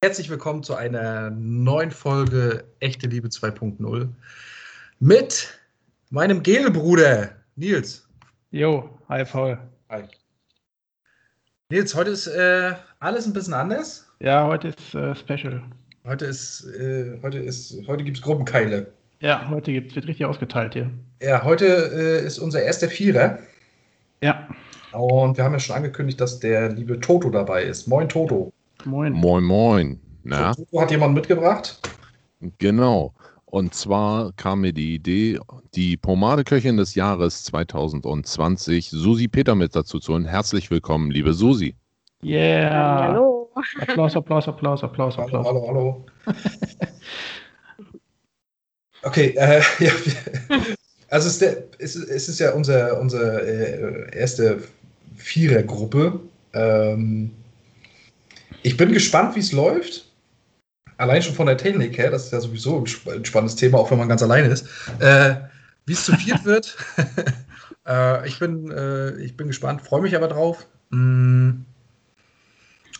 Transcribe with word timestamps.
Herzlich 0.00 0.30
willkommen 0.30 0.62
zu 0.62 0.76
einer 0.76 1.30
neuen 1.30 1.90
Folge 1.90 2.62
Echte 2.78 3.08
Liebe 3.08 3.26
2.0 3.26 4.08
mit 5.00 5.58
meinem 6.10 6.40
Gelbruder 6.44 7.30
Nils. 7.56 8.06
Jo, 8.52 8.96
hi 9.08 9.24
Paul. 9.24 9.58
Hi. 9.88 10.04
Nils, 11.70 11.96
heute 11.96 12.10
ist 12.10 12.28
äh, 12.28 12.74
alles 13.00 13.26
ein 13.26 13.32
bisschen 13.32 13.54
anders. 13.54 14.06
Ja, 14.20 14.46
heute 14.46 14.68
ist 14.68 14.94
äh, 14.94 15.16
Special. 15.16 15.64
Heute 16.06 16.26
ist, 16.26 16.64
äh, 16.78 17.18
heute 17.20 17.40
ist, 17.40 17.74
heute 17.88 18.04
gibt 18.04 18.18
es 18.18 18.22
Gruppenkeile. 18.22 18.92
Ja, 19.18 19.48
heute 19.50 19.72
gibt's, 19.72 19.96
wird 19.96 20.06
richtig 20.06 20.26
ausgeteilt 20.26 20.74
hier. 20.74 20.92
Ja, 21.20 21.42
heute 21.42 21.66
äh, 21.66 22.24
ist 22.24 22.38
unser 22.38 22.62
erster 22.62 22.88
Vierer. 22.88 23.40
Ja. 24.22 24.46
Und 24.92 25.36
wir 25.36 25.42
haben 25.42 25.54
ja 25.54 25.58
schon 25.58 25.74
angekündigt, 25.74 26.20
dass 26.20 26.38
der 26.38 26.68
liebe 26.68 27.00
Toto 27.00 27.30
dabei 27.30 27.64
ist. 27.64 27.88
Moin, 27.88 28.08
Toto. 28.08 28.52
Moin. 28.88 29.12
Moin, 29.12 29.44
moin. 29.44 30.00
Na? 30.24 30.54
Toto 30.54 30.80
hat 30.80 30.90
jemand 30.90 31.14
mitgebracht? 31.14 31.78
Genau. 32.56 33.12
Und 33.44 33.74
zwar 33.74 34.32
kam 34.32 34.62
mir 34.62 34.72
die 34.72 34.94
Idee, 34.94 35.38
die 35.74 35.98
Pomadeköchin 35.98 36.78
des 36.78 36.94
Jahres 36.94 37.44
2020, 37.44 38.88
Susi 38.88 39.28
Peter, 39.28 39.54
mit 39.54 39.76
dazu 39.76 39.98
zu 39.98 40.14
holen. 40.14 40.24
Herzlich 40.24 40.70
willkommen, 40.70 41.10
liebe 41.10 41.34
Susi. 41.34 41.74
Yeah. 42.24 43.08
Hallo. 43.08 43.50
Applaus, 43.78 44.16
Applaus, 44.16 44.48
Applaus, 44.48 44.82
Applaus, 44.82 45.18
Applaus. 45.18 45.46
Hallo, 45.46 45.66
hallo, 45.68 46.06
hallo. 46.26 46.46
Okay, 49.02 49.34
äh, 49.36 49.60
ja, 49.80 49.92
also 51.10 51.28
es 51.28 51.34
ist, 51.34 51.42
der, 51.42 51.64
es, 51.78 51.94
ist 51.94 52.38
ja 52.40 52.52
unsere, 52.52 52.98
unsere 52.98 53.42
äh, 53.42 54.18
erste 54.18 54.62
Vierergruppe. 55.16 56.20
Ähm, 56.54 57.32
ich 58.62 58.76
bin 58.76 58.92
gespannt, 58.92 59.34
wie 59.36 59.40
es 59.40 59.52
läuft. 59.52 60.06
Allein 60.96 61.22
schon 61.22 61.34
von 61.34 61.46
der 61.46 61.56
Technik 61.56 61.96
her, 61.96 62.10
das 62.10 62.26
ist 62.26 62.32
ja 62.32 62.40
sowieso 62.40 62.84
ein 63.06 63.24
spannendes 63.24 63.56
Thema, 63.56 63.78
auch 63.78 63.90
wenn 63.90 63.98
man 63.98 64.08
ganz 64.08 64.22
alleine 64.22 64.48
ist. 64.48 64.66
Äh, 64.98 65.36
wie 65.86 65.92
es 65.92 66.04
zu 66.04 66.12
viert 66.16 66.44
wird, 66.44 66.76
äh, 67.86 68.26
ich, 68.26 68.38
bin, 68.40 68.70
äh, 68.70 69.16
ich 69.20 69.36
bin 69.36 69.46
gespannt, 69.46 69.82
freue 69.82 70.02
mich 70.02 70.16
aber 70.16 70.26
drauf. 70.26 70.66
Mm, 70.90 71.60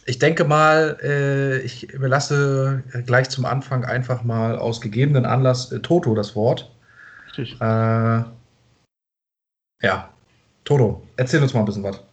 ich 0.06 0.18
denke 0.18 0.44
mal, 0.44 0.96
äh, 1.02 1.58
ich 1.58 1.92
überlasse 1.92 2.82
gleich 3.04 3.28
zum 3.28 3.44
Anfang 3.44 3.84
einfach 3.84 4.22
mal 4.22 4.56
aus 4.56 4.80
gegebenen 4.80 5.26
Anlass 5.26 5.70
äh, 5.72 5.80
Toto 5.80 6.14
das 6.14 6.34
Wort. 6.34 6.74
Richtig. 7.26 7.60
Äh, 7.60 8.24
ja, 9.82 10.08
Toto, 10.64 11.06
erzähl 11.16 11.42
uns 11.42 11.52
mal 11.52 11.60
ein 11.60 11.66
bisschen 11.66 11.82
was. 11.82 12.07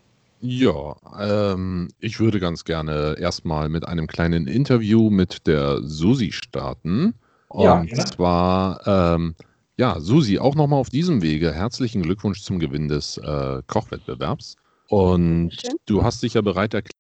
Ja, 0.48 0.96
ähm, 1.20 1.90
ich 2.00 2.20
würde 2.20 2.40
ganz 2.40 2.64
gerne 2.64 3.16
erstmal 3.20 3.70
mit 3.70 3.88
einem 3.88 4.08
kleinen 4.08 4.48
Interview 4.48 5.10
mit 5.10 5.48
der 5.48 5.82
Susi 5.84 6.32
starten. 6.32 7.16
Und 7.48 7.64
ja, 7.64 7.84
ja. 7.84 8.06
zwar, 8.06 8.88
ähm, 9.16 9.36
ja, 9.78 10.00
Susi, 10.00 10.40
auch 10.40 10.56
nochmal 10.56 10.80
auf 10.80 10.90
diesem 10.90 11.22
Wege 11.22 11.52
herzlichen 11.52 12.02
Glückwunsch 12.02 12.42
zum 12.42 12.60
Gewinn 12.60 12.88
des 12.88 13.18
äh, 13.18 13.62
Kochwettbewerbs. 13.68 14.56
Und 14.90 15.52
du 15.86 16.04
hast 16.04 16.22
dich 16.22 16.36
ja 16.36 16.42
bereit 16.42 16.74
erklärt, 16.74 16.92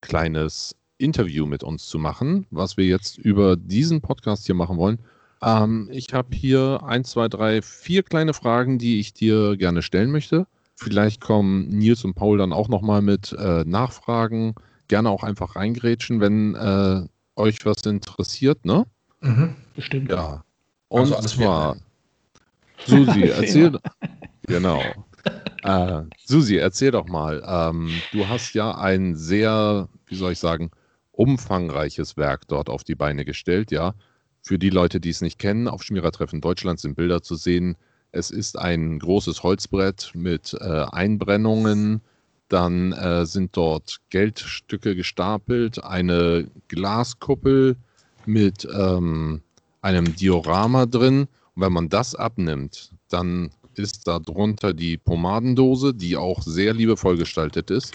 kleines 0.00 0.74
Interview 0.98 1.46
mit 1.46 1.62
uns 1.62 1.86
zu 1.86 1.98
machen, 1.98 2.46
was 2.50 2.76
wir 2.76 2.86
jetzt 2.86 3.18
über 3.18 3.56
diesen 3.56 4.00
Podcast 4.00 4.46
hier 4.46 4.54
machen 4.54 4.76
wollen. 4.76 4.98
Ähm, 5.42 5.88
ich 5.92 6.12
habe 6.12 6.36
hier 6.36 6.80
ein, 6.84 7.04
zwei, 7.04 7.28
drei, 7.28 7.62
vier 7.62 8.02
kleine 8.02 8.34
Fragen, 8.34 8.78
die 8.78 9.00
ich 9.00 9.14
dir 9.14 9.56
gerne 9.56 9.82
stellen 9.82 10.10
möchte. 10.10 10.46
Vielleicht 10.82 11.20
kommen 11.20 11.68
Nils 11.68 12.04
und 12.04 12.14
Paul 12.14 12.38
dann 12.38 12.54
auch 12.54 12.68
nochmal 12.68 13.02
mit 13.02 13.32
äh, 13.32 13.64
Nachfragen. 13.66 14.54
Gerne 14.88 15.10
auch 15.10 15.22
einfach 15.22 15.54
reingrätschen, 15.54 16.20
wenn 16.20 16.54
äh, 16.54 17.06
euch 17.36 17.66
was 17.66 17.84
interessiert, 17.84 18.64
ne? 18.64 18.86
Mhm, 19.20 19.56
bestimmt. 19.76 20.10
Ja. 20.10 20.42
Und 20.88 21.12
also 21.12 21.28
zwar, 21.28 21.76
Susi, 22.86 23.22
erzähl. 23.28 23.78
genau. 24.46 24.80
Äh, 25.64 26.02
Susi, 26.24 26.56
erzähl 26.56 26.92
doch 26.92 27.06
mal. 27.06 27.42
Ähm, 27.46 27.90
du 28.12 28.26
hast 28.26 28.54
ja 28.54 28.74
ein 28.78 29.14
sehr, 29.16 29.86
wie 30.06 30.14
soll 30.14 30.32
ich 30.32 30.38
sagen, 30.38 30.70
umfangreiches 31.12 32.16
Werk 32.16 32.48
dort 32.48 32.70
auf 32.70 32.84
die 32.84 32.94
Beine 32.94 33.26
gestellt, 33.26 33.70
ja. 33.70 33.92
Für 34.40 34.58
die 34.58 34.70
Leute, 34.70 34.98
die 34.98 35.10
es 35.10 35.20
nicht 35.20 35.38
kennen, 35.38 35.68
auf 35.68 35.82
Schmierertreffen 35.82 36.40
Deutschland 36.40 36.80
sind 36.80 36.96
Bilder 36.96 37.22
zu 37.22 37.34
sehen. 37.34 37.76
Es 38.12 38.30
ist 38.30 38.58
ein 38.58 38.98
großes 38.98 39.42
Holzbrett 39.42 40.10
mit 40.14 40.56
äh, 40.60 40.84
Einbrennungen. 40.90 42.00
Dann 42.48 42.92
äh, 42.92 43.24
sind 43.26 43.56
dort 43.56 43.98
Geldstücke 44.10 44.96
gestapelt, 44.96 45.82
eine 45.84 46.48
Glaskuppel 46.68 47.76
mit 48.26 48.66
ähm, 48.76 49.40
einem 49.82 50.16
Diorama 50.16 50.86
drin. 50.86 51.28
Und 51.54 51.62
wenn 51.62 51.72
man 51.72 51.88
das 51.88 52.14
abnimmt, 52.14 52.90
dann 53.08 53.50
ist 53.76 54.06
darunter 54.08 54.74
die 54.74 54.96
Pomadendose, 54.96 55.94
die 55.94 56.16
auch 56.16 56.42
sehr 56.42 56.74
liebevoll 56.74 57.16
gestaltet 57.16 57.70
ist. 57.70 57.94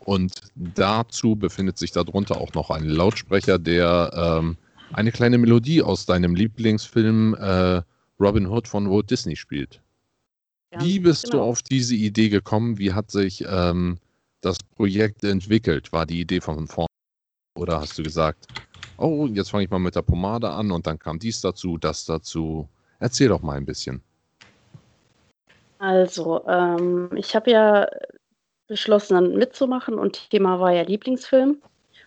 Und 0.00 0.32
dazu 0.54 1.34
befindet 1.34 1.78
sich 1.78 1.90
darunter 1.90 2.40
auch 2.40 2.54
noch 2.54 2.70
ein 2.70 2.84
Lautsprecher, 2.84 3.58
der 3.58 4.12
ähm, 4.14 4.56
eine 4.92 5.10
kleine 5.10 5.36
Melodie 5.36 5.82
aus 5.82 6.06
deinem 6.06 6.36
Lieblingsfilm 6.36 7.34
äh, 7.34 7.82
Robin 8.18 8.46
Hood 8.46 8.68
von 8.68 8.90
Walt 8.90 9.10
Disney 9.10 9.36
spielt. 9.36 9.82
Ja, 10.72 10.80
Wie 10.80 10.98
bist 10.98 11.24
genau. 11.24 11.38
du 11.38 11.42
auf 11.42 11.62
diese 11.62 11.94
Idee 11.94 12.28
gekommen? 12.28 12.78
Wie 12.78 12.92
hat 12.92 13.10
sich 13.10 13.44
ähm, 13.48 13.98
das 14.40 14.58
Projekt 14.76 15.24
entwickelt? 15.24 15.92
War 15.92 16.06
die 16.06 16.20
Idee 16.20 16.40
von 16.40 16.66
vorn? 16.66 16.88
Oder 17.56 17.80
hast 17.80 17.98
du 17.98 18.02
gesagt, 18.02 18.48
oh, 18.96 19.26
jetzt 19.26 19.50
fange 19.50 19.64
ich 19.64 19.70
mal 19.70 19.78
mit 19.78 19.96
der 19.96 20.02
Pomade 20.02 20.50
an 20.50 20.70
und 20.70 20.86
dann 20.86 20.98
kam 20.98 21.18
dies 21.18 21.40
dazu, 21.40 21.78
das 21.78 22.04
dazu? 22.04 22.68
Erzähl 22.98 23.28
doch 23.28 23.42
mal 23.42 23.56
ein 23.56 23.66
bisschen. 23.66 24.02
Also, 25.78 26.46
ähm, 26.46 27.10
ich 27.14 27.36
habe 27.36 27.50
ja 27.50 27.86
beschlossen, 28.66 29.14
dann 29.14 29.36
mitzumachen 29.36 29.98
und 29.98 30.30
Thema 30.30 30.58
war 30.58 30.72
ja 30.72 30.82
Lieblingsfilm. 30.82 31.60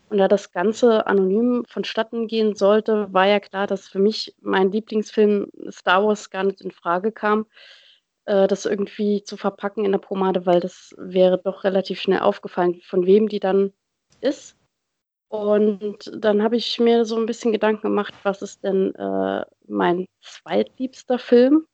Und 0.10 0.18
da 0.18 0.28
das 0.28 0.52
Ganze 0.52 1.06
anonym 1.06 1.66
vonstatten 1.68 2.28
gehen 2.28 2.56
sollte, 2.56 3.14
war 3.14 3.28
ja 3.28 3.40
klar, 3.40 3.68
dass 3.68 3.88
für 3.88 4.00
mich 4.00 4.36
mein 4.42 4.72
Lieblingsfilm 4.72 5.52
Star 5.70 6.04
Wars 6.04 6.30
gar 6.32 6.44
nicht 6.44 6.62
in 6.62 6.72
Frage 6.72 7.12
kam, 7.12 7.46
äh, 8.26 8.48
das 8.48 8.66
irgendwie 8.66 9.24
zu 9.24 9.38
verpacken 9.38 9.86
in 9.86 9.92
der 9.92 10.00
Pomade, 10.00 10.46
weil 10.46 10.60
das 10.60 10.96
wäre 10.98 11.40
doch 11.40 11.64
relativ 11.64 12.02
schnell 12.02 12.20
aufgefallen, 12.20 12.82
von 12.84 13.06
wem 13.06 13.30
die 13.30 13.40
dann 13.40 13.72
ist. 14.22 14.56
Und 15.30 16.12
dann 16.16 16.42
habe 16.42 16.56
ich 16.58 16.80
mir 16.80 17.06
so 17.06 17.16
ein 17.16 17.28
bisschen 17.28 17.52
Gedanken 17.52 17.84
gemacht, 17.84 18.16
was 18.24 18.42
ist 18.42 18.64
denn 18.64 18.96
äh, 18.96 19.46
mein 19.68 20.08
zweitliebster 20.22 21.20
Film? 21.20 21.68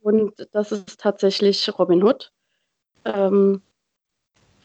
Und 0.00 0.46
das 0.52 0.70
ist 0.70 1.00
tatsächlich 1.00 1.66
Robin 1.78 2.04
Hood. 2.04 2.30
Ähm, 3.06 3.62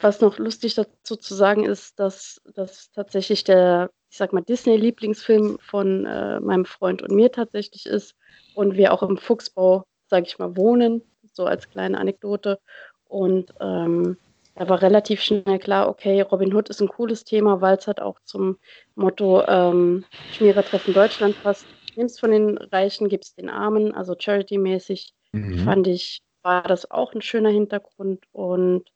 was 0.01 0.21
noch 0.21 0.37
lustig 0.37 0.75
dazu 0.75 1.15
zu 1.15 1.33
sagen 1.33 1.65
ist, 1.65 1.99
dass 1.99 2.41
das 2.53 2.91
tatsächlich 2.91 3.43
der, 3.43 3.91
ich 4.09 4.17
sag 4.17 4.33
mal, 4.33 4.41
Disney-Lieblingsfilm 4.41 5.57
von 5.61 6.05
äh, 6.05 6.39
meinem 6.39 6.65
Freund 6.65 7.01
und 7.01 7.11
mir 7.11 7.31
tatsächlich 7.31 7.85
ist 7.85 8.15
und 8.55 8.75
wir 8.75 8.93
auch 8.93 9.03
im 9.03 9.17
Fuchsbau, 9.17 9.85
sage 10.07 10.25
ich 10.27 10.39
mal, 10.39 10.55
wohnen, 10.57 11.01
so 11.33 11.45
als 11.45 11.69
kleine 11.69 11.99
Anekdote. 11.99 12.59
Und 13.05 13.53
ähm, 13.59 14.17
da 14.55 14.67
war 14.67 14.81
relativ 14.81 15.21
schnell 15.21 15.59
klar, 15.59 15.87
okay, 15.87 16.21
Robin 16.21 16.53
Hood 16.53 16.69
ist 16.69 16.81
ein 16.81 16.87
cooles 16.89 17.23
Thema, 17.23 17.61
weil 17.61 17.77
es 17.77 17.87
halt 17.87 18.01
auch 18.01 18.19
zum 18.25 18.57
Motto 18.95 19.43
ähm, 19.47 20.03
Schmierertreffen 20.33 20.93
Deutschland 20.93 21.41
passt. 21.41 21.65
Nimm's 21.95 22.19
von 22.19 22.31
den 22.31 22.57
Reichen, 22.57 23.09
gib's 23.09 23.33
den 23.35 23.49
Armen, 23.49 23.93
also 23.93 24.15
charity-mäßig. 24.17 25.13
Mhm. 25.31 25.59
Fand 25.59 25.87
ich, 25.87 26.21
war 26.41 26.63
das 26.63 26.89
auch 26.89 27.13
ein 27.13 27.21
schöner 27.21 27.49
Hintergrund. 27.49 28.25
Und 28.31 28.89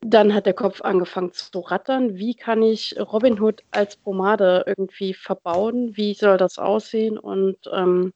dann 0.00 0.34
hat 0.34 0.46
der 0.46 0.54
Kopf 0.54 0.80
angefangen 0.80 1.32
zu 1.32 1.60
rattern. 1.60 2.16
Wie 2.16 2.34
kann 2.34 2.62
ich 2.62 2.98
Robin 2.98 3.40
Hood 3.40 3.62
als 3.70 3.96
Pomade 3.96 4.64
irgendwie 4.66 5.14
verbauen? 5.14 5.96
Wie 5.96 6.14
soll 6.14 6.38
das 6.38 6.58
aussehen? 6.58 7.18
Und 7.18 7.58
ähm, 7.72 8.12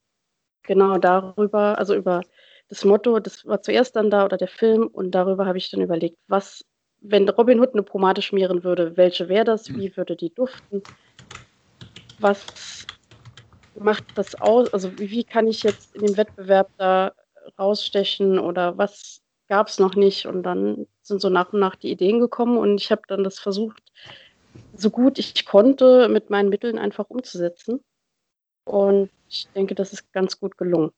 genau 0.63 0.99
darüber, 0.99 1.79
also 1.79 1.95
über 1.95 2.23
das 2.69 2.85
Motto, 2.85 3.21
das 3.21 3.47
war 3.47 3.61
zuerst 3.61 3.97
dann 3.97 4.11
da 4.11 4.25
oder 4.25 4.39
der 4.39 4.49
Film 4.49 4.87
und 4.87 5.11
darüber 5.11 5.47
habe 5.47 5.59
ich 5.59 5.71
dann 5.71 5.83
überlegt, 5.83 6.17
was, 6.27 6.65
wenn 7.01 7.29
Robin 7.29 7.61
Hood 7.61 7.75
eine 7.75 7.83
Pomade 7.83 8.23
schmieren 8.23 8.65
würde, 8.65 8.97
welche 8.97 9.29
wäre 9.29 9.45
das? 9.45 9.69
Wie 9.69 9.95
würde 9.97 10.17
die 10.17 10.33
duften? 10.33 10.83
Was 12.19 12.87
macht 13.79 14.05
das 14.15 14.35
aus? 14.41 14.73
Also 14.73 14.99
wie, 14.99 15.11
wie 15.11 15.25
kann 15.25 15.47
ich 15.47 15.63
jetzt 15.63 15.95
in 15.95 16.07
dem 16.07 16.17
Wettbewerb 16.17 16.71
da 16.79 17.13
rausstechen 17.59 18.39
oder 18.39 18.79
was 18.79 19.21
gab 19.49 19.69
es 19.69 19.79
noch 19.79 19.95
nicht? 19.95 20.25
Und 20.25 20.45
dann 20.45 20.87
sind 21.07 21.21
so 21.21 21.29
nach 21.29 21.53
und 21.53 21.61
nach 21.61 21.77
die 21.77 21.91
Ideen 21.91 22.21
gekommen 22.21 22.59
und 22.59 22.81
ich 22.81 22.91
habe 22.91 23.03
dann 23.09 23.25
das 23.25 23.39
versucht, 23.39 23.83
so 24.77 24.91
gut 24.91 25.19
ich 25.19 25.47
konnte, 25.47 26.09
mit 26.09 26.31
meinen 26.31 26.49
Mitteln 26.49 26.79
einfach 26.79 27.11
umzusetzen. 27.11 27.81
Und 28.65 29.11
ich 29.29 29.47
denke, 29.55 29.75
das 29.75 29.93
ist 29.93 30.13
ganz 30.13 30.39
gut 30.39 30.57
gelungen. 30.57 30.91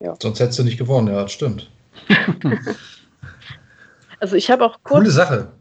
Ja. 0.00 0.16
Sonst 0.20 0.40
hättest 0.40 0.58
du 0.58 0.64
nicht 0.64 0.78
gewonnen, 0.78 1.08
ja, 1.08 1.22
das 1.22 1.32
stimmt. 1.32 1.70
also 4.20 4.36
ich 4.36 4.50
habe 4.50 4.64
auch 4.64 4.78
Coole 4.84 5.02
kurz, 5.02 5.14
Sache. 5.14 5.52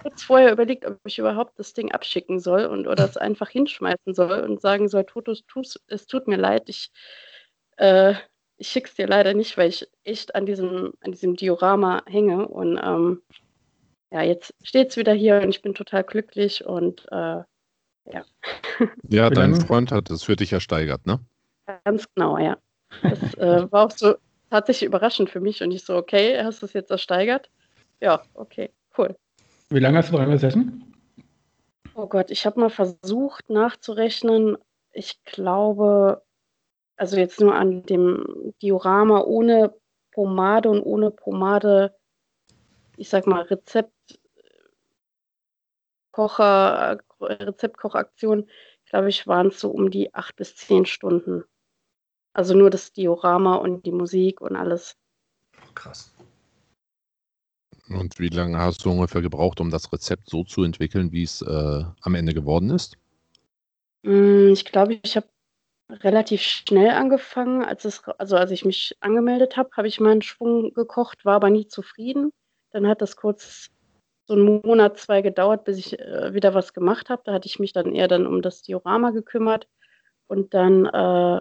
kurz 0.00 0.22
vorher 0.22 0.52
überlegt, 0.52 0.86
ob 0.86 0.98
ich 1.04 1.18
überhaupt 1.18 1.58
das 1.58 1.74
Ding 1.74 1.90
abschicken 1.90 2.38
soll 2.38 2.64
und 2.66 2.86
oder 2.86 3.04
es 3.04 3.16
einfach 3.16 3.48
hinschmeißen 3.48 4.14
soll 4.14 4.40
und 4.40 4.60
sagen 4.60 4.88
soll, 4.88 5.04
Totus, 5.04 5.44
tu's, 5.46 5.80
es 5.88 6.06
tut 6.06 6.28
mir 6.28 6.36
leid, 6.36 6.68
ich, 6.68 6.92
äh, 7.76 8.14
ich 8.62 8.68
schick's 8.68 8.94
dir 8.94 9.08
leider 9.08 9.34
nicht, 9.34 9.58
weil 9.58 9.68
ich 9.70 9.88
echt 10.04 10.36
an 10.36 10.46
diesem, 10.46 10.92
an 11.00 11.10
diesem 11.10 11.34
Diorama 11.34 12.04
hänge. 12.06 12.46
Und 12.46 12.78
ähm, 12.80 13.20
ja, 14.12 14.22
jetzt 14.22 14.54
steht's 14.62 14.96
wieder 14.96 15.12
hier 15.12 15.42
und 15.42 15.48
ich 15.48 15.62
bin 15.62 15.74
total 15.74 16.04
glücklich 16.04 16.64
und 16.64 17.04
äh, 17.10 17.42
Ja, 18.06 18.24
Wie 19.02 19.16
dein? 19.16 19.56
Freund 19.56 19.90
hat 19.90 20.10
es 20.10 20.22
für 20.22 20.36
dich 20.36 20.52
ersteigert, 20.52 21.06
ne? 21.06 21.18
ganz 21.84 22.06
genau, 22.14 22.38
ja. 22.38 22.56
Das 23.02 23.34
äh, 23.34 23.72
war 23.72 23.86
auch 23.86 23.90
so 23.90 24.14
tatsächlich 24.48 24.86
überraschend 24.86 25.28
für 25.28 25.40
mich 25.40 25.60
und 25.60 25.72
ich 25.72 25.84
so, 25.84 25.96
okay, 25.96 26.40
hast 26.40 26.62
du 26.62 26.66
es 26.66 26.72
jetzt 26.72 26.92
ersteigert? 26.92 27.50
Ja, 28.00 28.22
okay, 28.34 28.70
cool. 28.96 29.16
Wie 29.70 29.80
lange 29.80 29.98
hast 29.98 30.12
du 30.12 30.16
dran 30.16 30.30
gesessen? 30.30 30.94
Oh 31.94 32.06
Gott, 32.06 32.30
ich 32.30 32.46
habe 32.46 32.60
mal 32.60 32.70
versucht 32.70 33.50
nachzurechnen. 33.50 34.56
Ich 34.92 35.24
glaube, 35.24 36.22
also 36.96 37.16
jetzt 37.16 37.40
nur 37.40 37.54
an 37.54 37.82
dem 37.84 38.52
Diorama 38.62 39.22
ohne 39.22 39.74
Pomade 40.12 40.70
und 40.70 40.82
ohne 40.82 41.10
Pomade, 41.10 41.96
ich 42.96 43.08
sag 43.08 43.26
mal, 43.26 43.42
Rezept, 43.42 44.20
Kocher, 46.10 46.98
Rezeptkochaktion, 47.20 48.48
glaube 48.84 49.08
ich, 49.08 49.26
waren 49.26 49.48
es 49.48 49.60
so 49.60 49.70
um 49.70 49.90
die 49.90 50.12
acht 50.14 50.36
bis 50.36 50.54
zehn 50.54 50.84
Stunden. 50.84 51.44
Also 52.34 52.54
nur 52.54 52.70
das 52.70 52.92
Diorama 52.92 53.56
und 53.56 53.84
die 53.86 53.92
Musik 53.92 54.40
und 54.40 54.56
alles. 54.56 54.96
Krass. 55.74 56.12
Und 57.88 58.18
wie 58.18 58.28
lange 58.28 58.58
hast 58.58 58.84
du 58.84 58.90
ungefähr 58.90 59.22
gebraucht, 59.22 59.60
um 59.60 59.70
das 59.70 59.92
Rezept 59.92 60.28
so 60.30 60.44
zu 60.44 60.62
entwickeln, 60.62 61.12
wie 61.12 61.24
es 61.24 61.42
äh, 61.42 61.84
am 62.00 62.14
Ende 62.14 62.32
geworden 62.32 62.70
ist? 62.70 62.96
Mm, 64.02 64.52
Ich 64.52 64.64
glaube, 64.64 65.00
ich 65.02 65.16
habe 65.16 65.26
relativ 66.00 66.42
schnell 66.42 66.90
angefangen. 66.90 67.64
Als 67.64 67.84
es, 67.84 68.02
also 68.18 68.36
als 68.36 68.50
ich 68.50 68.64
mich 68.64 68.96
angemeldet 69.00 69.56
habe, 69.56 69.70
habe 69.76 69.88
ich 69.88 70.00
mal 70.00 70.12
einen 70.12 70.22
Schwung 70.22 70.72
gekocht, 70.74 71.24
war 71.24 71.36
aber 71.36 71.50
nie 71.50 71.66
zufrieden. 71.66 72.32
Dann 72.70 72.86
hat 72.86 73.02
das 73.02 73.16
kurz 73.16 73.70
so 74.26 74.34
einen 74.34 74.60
Monat, 74.64 74.98
zwei 74.98 75.20
gedauert, 75.22 75.64
bis 75.64 75.78
ich 75.78 75.98
äh, 75.98 76.32
wieder 76.34 76.54
was 76.54 76.72
gemacht 76.72 77.10
habe. 77.10 77.22
Da 77.24 77.32
hatte 77.32 77.46
ich 77.46 77.58
mich 77.58 77.72
dann 77.72 77.94
eher 77.94 78.08
dann 78.08 78.26
um 78.26 78.42
das 78.42 78.62
Diorama 78.62 79.10
gekümmert. 79.10 79.68
Und 80.28 80.54
dann, 80.54 80.86
äh, 80.86 81.40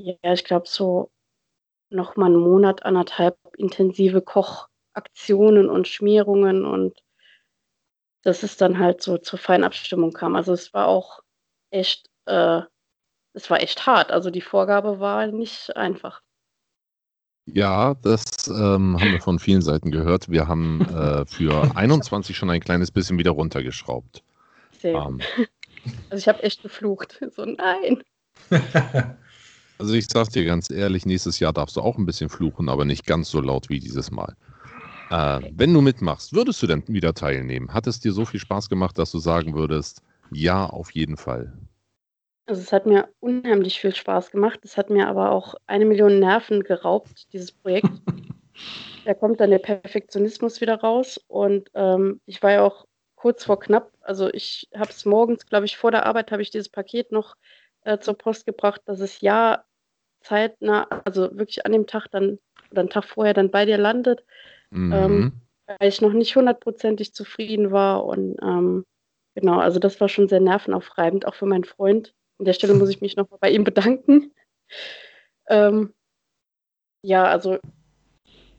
ja, 0.00 0.32
ich 0.32 0.44
glaube, 0.44 0.66
so 0.68 1.10
noch 1.90 2.16
mal 2.16 2.26
einen 2.26 2.36
Monat, 2.36 2.84
anderthalb 2.84 3.36
intensive 3.56 4.22
Kochaktionen 4.22 5.68
und 5.68 5.88
Schmierungen 5.88 6.64
und 6.64 7.02
dass 8.22 8.42
es 8.42 8.56
dann 8.56 8.78
halt 8.78 9.02
so 9.02 9.18
zur 9.18 9.38
Feinabstimmung 9.38 10.12
kam. 10.12 10.36
Also 10.36 10.52
es 10.52 10.72
war 10.72 10.86
auch 10.86 11.20
echt, 11.70 12.08
äh, 12.26 12.62
es 13.34 13.50
war 13.50 13.60
echt 13.60 13.86
hart. 13.86 14.10
Also 14.10 14.30
die 14.30 14.40
Vorgabe 14.40 15.00
war 15.00 15.26
nicht 15.26 15.76
einfach. 15.76 16.22
Ja, 17.46 17.94
das 17.94 18.46
ähm, 18.48 18.98
haben 19.00 19.12
wir 19.12 19.20
von 19.20 19.38
vielen 19.38 19.62
Seiten 19.62 19.90
gehört. 19.90 20.28
Wir 20.30 20.46
haben 20.46 20.80
äh, 20.82 21.26
für 21.26 21.72
21 21.76 22.36
schon 22.36 22.50
ein 22.50 22.60
kleines 22.60 22.90
bisschen 22.90 23.18
wieder 23.18 23.32
runtergeschraubt. 23.32 24.22
Sehr. 24.78 24.94
Ähm, 24.94 25.20
Also 26.10 26.20
ich 26.22 26.28
habe 26.28 26.42
echt 26.42 26.62
geflucht. 26.62 27.20
So, 27.34 27.44
nein. 27.44 28.02
also 29.78 29.94
ich 29.94 30.06
sag 30.08 30.28
dir 30.30 30.44
ganz 30.44 30.70
ehrlich, 30.70 31.06
nächstes 31.06 31.38
Jahr 31.38 31.52
darfst 31.52 31.76
du 31.76 31.80
auch 31.80 31.98
ein 31.98 32.06
bisschen 32.06 32.28
fluchen, 32.28 32.68
aber 32.68 32.84
nicht 32.84 33.06
ganz 33.06 33.30
so 33.30 33.40
laut 33.40 33.68
wie 33.68 33.80
dieses 33.80 34.10
Mal. 34.10 34.36
Äh, 35.10 35.40
wenn 35.54 35.74
du 35.74 35.80
mitmachst, 35.80 36.32
würdest 36.32 36.62
du 36.62 36.66
denn 36.66 36.84
wieder 36.86 37.14
teilnehmen? 37.14 37.72
Hat 37.72 37.86
es 37.86 38.00
dir 38.00 38.12
so 38.12 38.24
viel 38.24 38.40
Spaß 38.40 38.68
gemacht, 38.68 38.98
dass 38.98 39.10
du 39.10 39.18
sagen 39.18 39.54
würdest, 39.54 40.02
ja, 40.30 40.64
auf 40.66 40.92
jeden 40.92 41.16
Fall? 41.16 41.52
Also 42.46 42.60
es 42.60 42.72
hat 42.72 42.86
mir 42.86 43.08
unheimlich 43.20 43.80
viel 43.80 43.94
Spaß 43.94 44.30
gemacht. 44.30 44.60
Es 44.64 44.76
hat 44.76 44.90
mir 44.90 45.08
aber 45.08 45.30
auch 45.30 45.54
eine 45.66 45.84
Million 45.84 46.18
Nerven 46.18 46.64
geraubt, 46.64 47.32
dieses 47.32 47.52
Projekt. 47.52 47.88
da 49.04 49.14
kommt 49.14 49.40
dann 49.40 49.50
der 49.50 49.58
Perfektionismus 49.58 50.60
wieder 50.60 50.80
raus. 50.80 51.20
Und 51.28 51.70
ähm, 51.74 52.20
ich 52.26 52.42
war 52.42 52.52
ja 52.52 52.62
auch 52.62 52.86
kurz 53.14 53.44
vor 53.44 53.60
knapp. 53.60 53.92
Also 54.00 54.28
ich 54.32 54.68
habe 54.74 54.90
es 54.90 55.04
morgens, 55.04 55.46
glaube 55.46 55.66
ich, 55.66 55.76
vor 55.76 55.92
der 55.92 56.06
Arbeit 56.06 56.32
habe 56.32 56.42
ich 56.42 56.50
dieses 56.50 56.68
Paket 56.68 57.12
noch 57.12 57.36
äh, 57.84 57.98
zur 57.98 58.14
Post 58.14 58.46
gebracht, 58.46 58.82
dass 58.86 59.00
es 59.00 59.20
ja 59.20 59.64
zeitnah, 60.20 60.88
also 61.04 61.36
wirklich 61.36 61.64
an 61.66 61.72
dem 61.72 61.86
Tag 61.86 62.08
dann 62.10 62.38
oder 62.70 62.80
einen 62.80 62.90
Tag 62.90 63.04
vorher 63.04 63.34
dann 63.34 63.50
bei 63.50 63.64
dir 63.64 63.78
landet. 63.78 64.24
Mhm. 64.70 64.92
Ähm, 64.92 65.32
weil 65.66 65.88
ich 65.88 66.00
noch 66.00 66.12
nicht 66.12 66.34
hundertprozentig 66.34 67.14
zufrieden 67.14 67.70
war. 67.70 68.04
Und 68.04 68.36
ähm, 68.42 68.84
genau, 69.34 69.58
also 69.58 69.78
das 69.78 70.00
war 70.00 70.08
schon 70.08 70.28
sehr 70.28 70.40
nervenaufreibend, 70.40 71.26
auch 71.26 71.34
für 71.34 71.46
meinen 71.46 71.64
Freund. 71.64 72.14
An 72.42 72.46
der 72.46 72.54
Stelle 72.54 72.74
muss 72.74 72.88
ich 72.88 73.00
mich 73.00 73.14
nochmal 73.14 73.38
bei 73.40 73.52
ihm 73.52 73.62
bedanken. 73.62 74.32
Ähm, 75.48 75.94
ja, 77.02 77.24
also 77.26 77.60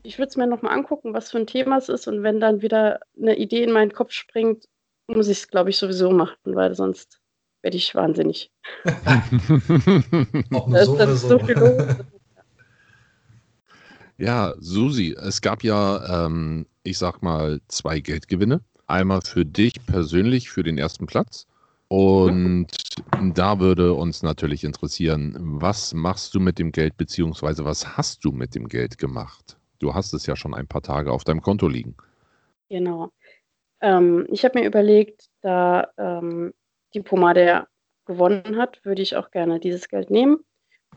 ich 0.04 0.18
würde 0.18 0.30
es 0.30 0.38
mir 0.38 0.48
nochmal 0.48 0.72
angucken, 0.72 1.14
was 1.14 1.32
für 1.32 1.38
ein 1.38 1.48
Thema 1.48 1.76
es 1.80 1.90
ist. 1.90 2.08
Und 2.08 2.24
wenn 2.24 2.40
dann 2.40 2.62
wieder 2.62 3.02
eine 3.22 3.36
Idee 3.36 3.62
in 3.62 3.74
meinen 3.74 3.92
Kopf 3.92 4.14
springt, 4.14 4.70
muss 5.08 5.28
ich 5.28 5.40
es, 5.40 5.48
glaube 5.50 5.70
ich, 5.70 5.76
sowieso 5.78 6.12
machen, 6.12 6.38
weil 6.56 6.76
sonst 6.76 7.20
werde 7.62 7.76
ich 7.76 7.94
wahnsinnig. 7.94 8.54
Auch 8.86 10.70
Da 10.70 10.70
nur 10.70 10.80
ist 10.80 10.86
so 10.86 10.96
dann 10.96 11.10
oder 11.10 11.16
so 11.18 11.28
so. 11.28 11.40
viel 11.40 11.58
los. 11.58 11.96
Ja, 14.18 14.54
Susi, 14.60 15.14
es 15.20 15.42
gab 15.42 15.62
ja, 15.62 16.26
ähm, 16.26 16.68
ich 16.84 16.98
sag 16.98 17.22
mal, 17.22 17.60
zwei 17.68 18.00
Geldgewinne. 18.00 18.62
Einmal 18.88 19.20
für 19.22 19.44
dich 19.44 19.74
persönlich 19.86 20.50
für 20.50 20.64
den 20.64 20.78
ersten 20.78 21.06
Platz. 21.06 21.48
Und 21.96 22.70
da 23.36 23.60
würde 23.60 23.94
uns 23.94 24.24
natürlich 24.24 24.64
interessieren, 24.64 25.36
was 25.38 25.94
machst 25.94 26.34
du 26.34 26.40
mit 26.40 26.58
dem 26.58 26.72
Geld, 26.72 26.98
beziehungsweise 26.98 27.66
was 27.66 27.96
hast 27.96 28.26
du 28.26 28.32
mit 28.32 28.56
dem 28.56 28.68
Geld 28.68 28.98
gemacht? 28.98 29.60
Du 29.78 29.94
hast 29.94 30.12
es 30.14 30.26
ja 30.26 30.36
schon 30.36 30.56
ein 30.56 30.66
paar 30.66 30.82
Tage 30.82 31.12
auf 31.12 31.24
deinem 31.24 31.44
Konto 31.44 31.68
liegen. 31.68 31.96
Genau. 32.68 33.12
Ähm, 33.80 34.26
ich 34.32 34.44
habe 34.44 34.60
mir 34.60 34.66
überlegt, 34.66 35.30
da 35.42 35.88
ähm, 36.00 36.56
die 36.96 37.02
Pomade 37.02 37.46
ja 37.46 37.68
gewonnen 38.08 38.58
hat, 38.58 38.84
würde 38.84 39.04
ich 39.04 39.16
auch 39.16 39.30
gerne 39.30 39.60
dieses 39.60 39.88
Geld 39.88 40.10
nehmen 40.10 40.44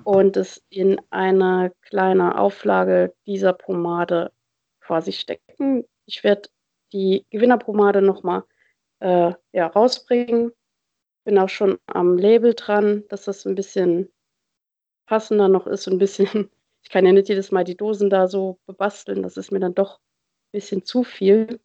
und 0.02 0.38
es 0.38 0.64
in 0.70 0.98
eine 1.10 1.74
kleine 1.82 2.38
Auflage 2.38 3.12
dieser 3.26 3.52
Pomade 3.52 4.32
quasi 4.80 5.12
stecken. 5.12 5.84
Ich 6.06 6.24
werde 6.24 6.48
die 6.94 7.26
Gewinnerpomade 7.28 8.00
nochmal 8.00 8.44
äh, 9.00 9.34
ja, 9.52 9.66
rausbringen. 9.66 10.52
Bin 11.26 11.38
auch 11.38 11.48
schon 11.48 11.80
am 11.86 12.16
Label 12.16 12.54
dran, 12.54 13.02
dass 13.08 13.24
das 13.24 13.44
ein 13.46 13.56
bisschen 13.56 14.12
passender 15.06 15.48
noch 15.48 15.66
ist 15.66 15.88
und 15.88 15.94
ein 15.94 15.98
bisschen, 15.98 16.28
ich 16.84 16.88
kann 16.88 17.04
ja 17.04 17.10
nicht 17.10 17.28
jedes 17.28 17.50
Mal 17.50 17.64
die 17.64 17.76
Dosen 17.76 18.10
da 18.10 18.28
so 18.28 18.60
bebasteln, 18.66 19.24
das 19.24 19.36
ist 19.36 19.50
mir 19.50 19.58
dann 19.58 19.74
doch 19.74 19.98
ein 19.98 20.52
bisschen 20.52 20.84
zu 20.84 21.02
viel. 21.02 21.58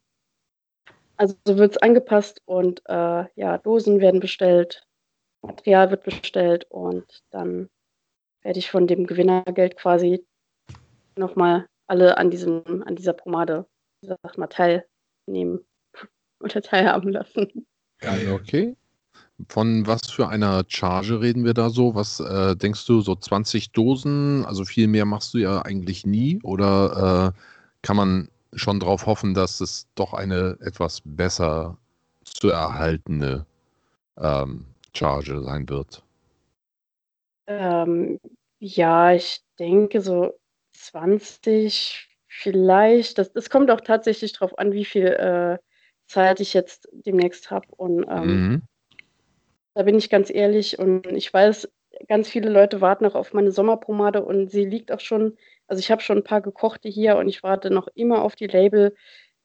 Also 1.16 1.36
so 1.46 1.58
wird 1.58 1.70
es 1.70 1.76
angepasst 1.78 2.42
und 2.44 2.82
äh, 2.86 3.24
ja, 3.36 3.58
Dosen 3.58 4.00
werden 4.00 4.18
bestellt, 4.18 4.84
Material 5.42 5.90
wird 5.92 6.02
bestellt 6.02 6.66
und 6.68 7.22
dann 7.30 7.70
werde 8.42 8.58
ich 8.58 8.68
von 8.68 8.88
dem 8.88 9.06
Gewinnergeld 9.06 9.76
quasi 9.76 10.26
nochmal 11.16 11.66
alle 11.86 12.18
an 12.18 12.32
diesem, 12.32 12.82
an 12.82 12.96
dieser 12.96 13.12
Pomade, 13.12 13.68
sag 14.00 14.38
mal, 14.38 14.48
teilnehmen 14.48 15.64
oder 16.40 16.62
teilhaben 16.62 17.12
lassen. 17.12 17.64
Geil. 18.00 18.32
Okay. 18.32 18.76
Von 19.48 19.86
was 19.86 20.10
für 20.10 20.28
einer 20.28 20.64
Charge 20.68 21.20
reden 21.20 21.44
wir 21.44 21.54
da 21.54 21.70
so? 21.70 21.94
Was 21.94 22.20
äh, 22.20 22.56
denkst 22.56 22.86
du, 22.86 23.00
so 23.00 23.14
20 23.14 23.72
Dosen? 23.72 24.44
Also 24.44 24.64
viel 24.64 24.86
mehr 24.88 25.04
machst 25.04 25.34
du 25.34 25.38
ja 25.38 25.62
eigentlich 25.62 26.06
nie? 26.06 26.40
Oder 26.42 27.34
äh, 27.34 27.38
kann 27.82 27.96
man 27.96 28.28
schon 28.54 28.80
darauf 28.80 29.06
hoffen, 29.06 29.34
dass 29.34 29.60
es 29.60 29.88
doch 29.94 30.12
eine 30.14 30.58
etwas 30.60 31.02
besser 31.04 31.78
zu 32.24 32.50
erhaltene 32.50 33.46
ähm, 34.18 34.66
Charge 34.94 35.42
sein 35.42 35.68
wird? 35.68 36.02
Ähm, 37.46 38.20
ja, 38.58 39.12
ich 39.12 39.42
denke 39.58 40.00
so 40.00 40.32
20 40.72 42.08
vielleicht. 42.28 43.18
Das, 43.18 43.32
das 43.32 43.50
kommt 43.50 43.70
auch 43.70 43.80
tatsächlich 43.80 44.32
darauf 44.32 44.58
an, 44.58 44.72
wie 44.72 44.84
viel 44.84 45.06
äh, 45.06 45.58
Zeit 46.06 46.40
ich 46.40 46.54
jetzt 46.54 46.88
demnächst 46.92 47.50
habe. 47.50 47.66
Und 47.76 48.04
ähm, 48.08 48.48
Mhm. 48.48 48.62
Da 49.74 49.82
bin 49.82 49.96
ich 49.96 50.10
ganz 50.10 50.30
ehrlich 50.30 50.78
und 50.78 51.06
ich 51.06 51.32
weiß, 51.32 51.68
ganz 52.08 52.28
viele 52.28 52.50
Leute 52.50 52.80
warten 52.80 53.06
auch 53.06 53.14
auf 53.14 53.32
meine 53.32 53.52
Sommerpomade 53.52 54.24
und 54.24 54.50
sie 54.50 54.64
liegt 54.64 54.92
auch 54.92 55.00
schon, 55.00 55.36
also 55.66 55.80
ich 55.80 55.90
habe 55.90 56.02
schon 56.02 56.18
ein 56.18 56.24
paar 56.24 56.40
gekochte 56.40 56.88
hier 56.88 57.16
und 57.16 57.28
ich 57.28 57.42
warte 57.42 57.70
noch 57.70 57.88
immer 57.94 58.22
auf 58.22 58.34
die 58.34 58.46
Label. 58.46 58.94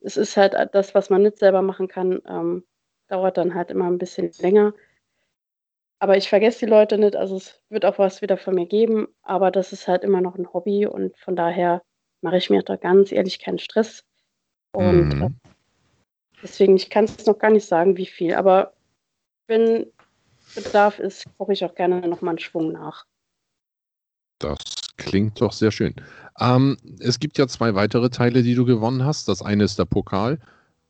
Es 0.02 0.18
ist 0.18 0.38
halt 0.38 0.56
das, 0.74 0.96
was 0.96 1.10
man 1.10 1.24
nicht 1.24 1.38
selber 1.38 1.62
machen 1.62 1.88
kann, 1.88 2.22
ähm, 2.28 2.66
dauert 3.08 3.38
dann 3.38 3.56
halt 3.56 3.72
immer 3.72 3.86
ein 3.86 3.98
bisschen 3.98 4.32
länger. 4.40 4.74
Aber 6.00 6.16
ich 6.18 6.30
vergesse 6.30 6.60
die 6.60 6.72
Leute 6.72 6.98
nicht, 6.98 7.16
also 7.16 7.38
es 7.38 7.62
wird 7.70 7.86
auch 7.86 7.98
was 7.98 8.22
wieder 8.22 8.38
von 8.38 8.54
mir 8.54 8.68
geben, 8.68 9.08
aber 9.24 9.50
das 9.50 9.74
ist 9.74 9.88
halt 9.88 10.04
immer 10.04 10.22
noch 10.22 10.36
ein 10.36 10.54
Hobby 10.54 10.86
und 10.86 11.18
von 11.18 11.36
daher 11.36 11.82
mache 12.22 12.38
ich 12.38 12.50
mir 12.50 12.62
da 12.62 12.76
ganz 12.76 13.12
ehrlich 13.12 13.40
keinen 13.40 13.58
Stress. 13.58 14.04
Und 14.74 15.10
mhm. 15.16 15.24
äh, 15.24 15.30
deswegen, 16.44 16.76
ich 16.76 16.90
kann 16.90 17.06
es 17.06 17.26
noch 17.26 17.40
gar 17.40 17.50
nicht 17.50 17.66
sagen, 17.66 17.98
wie 17.98 18.06
viel. 18.06 18.36
Aber 18.36 18.74
wenn 19.48 19.92
Bedarf 20.64 21.00
ist, 21.00 21.26
koche 21.38 21.54
ich 21.54 21.64
auch 21.64 21.76
gerne 21.76 22.08
nochmal 22.08 22.32
einen 22.32 22.40
Schwung 22.40 22.72
nach. 22.72 23.06
Das 24.40 24.58
klingt 24.98 25.42
doch 25.42 25.52
sehr 25.52 25.72
schön. 25.72 25.96
Ähm, 26.40 26.78
es 27.00 27.20
gibt 27.20 27.38
ja 27.38 27.48
zwei 27.48 27.76
weitere 27.76 28.10
Teile, 28.10 28.44
die 28.44 28.56
du 28.56 28.66
gewonnen 28.66 29.06
hast. 29.06 29.28
Das 29.28 29.42
eine 29.42 29.64
ist 29.64 29.80
der 29.80 29.86
Pokal, 29.86 30.40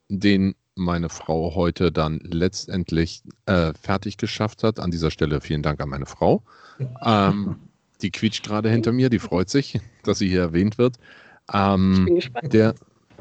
den 0.09 0.55
meine 0.75 1.09
Frau 1.09 1.55
heute 1.55 1.91
dann 1.91 2.19
letztendlich 2.24 3.24
äh, 3.45 3.74
fertig 3.74 4.17
geschafft 4.17 4.63
hat. 4.63 4.79
An 4.79 4.91
dieser 4.91 5.12
Stelle 5.12 5.41
vielen 5.41 5.63
Dank 5.63 5.81
an 5.81 5.89
meine 5.89 6.05
Frau. 6.05 6.43
Ähm, 7.03 7.57
die 8.01 8.12
quietscht 8.12 8.45
gerade 8.45 8.69
hinter 8.69 8.91
mir, 8.91 9.09
die 9.09 9.19
freut 9.19 9.50
sich, 9.50 9.79
dass 10.03 10.19
sie 10.19 10.29
hier 10.29 10.41
erwähnt 10.41 10.77
wird. 10.77 10.97
Ähm, 11.51 11.93
ich 11.93 12.05
bin 12.05 12.15
gespannt. 12.15 12.53
Der, 12.53 12.75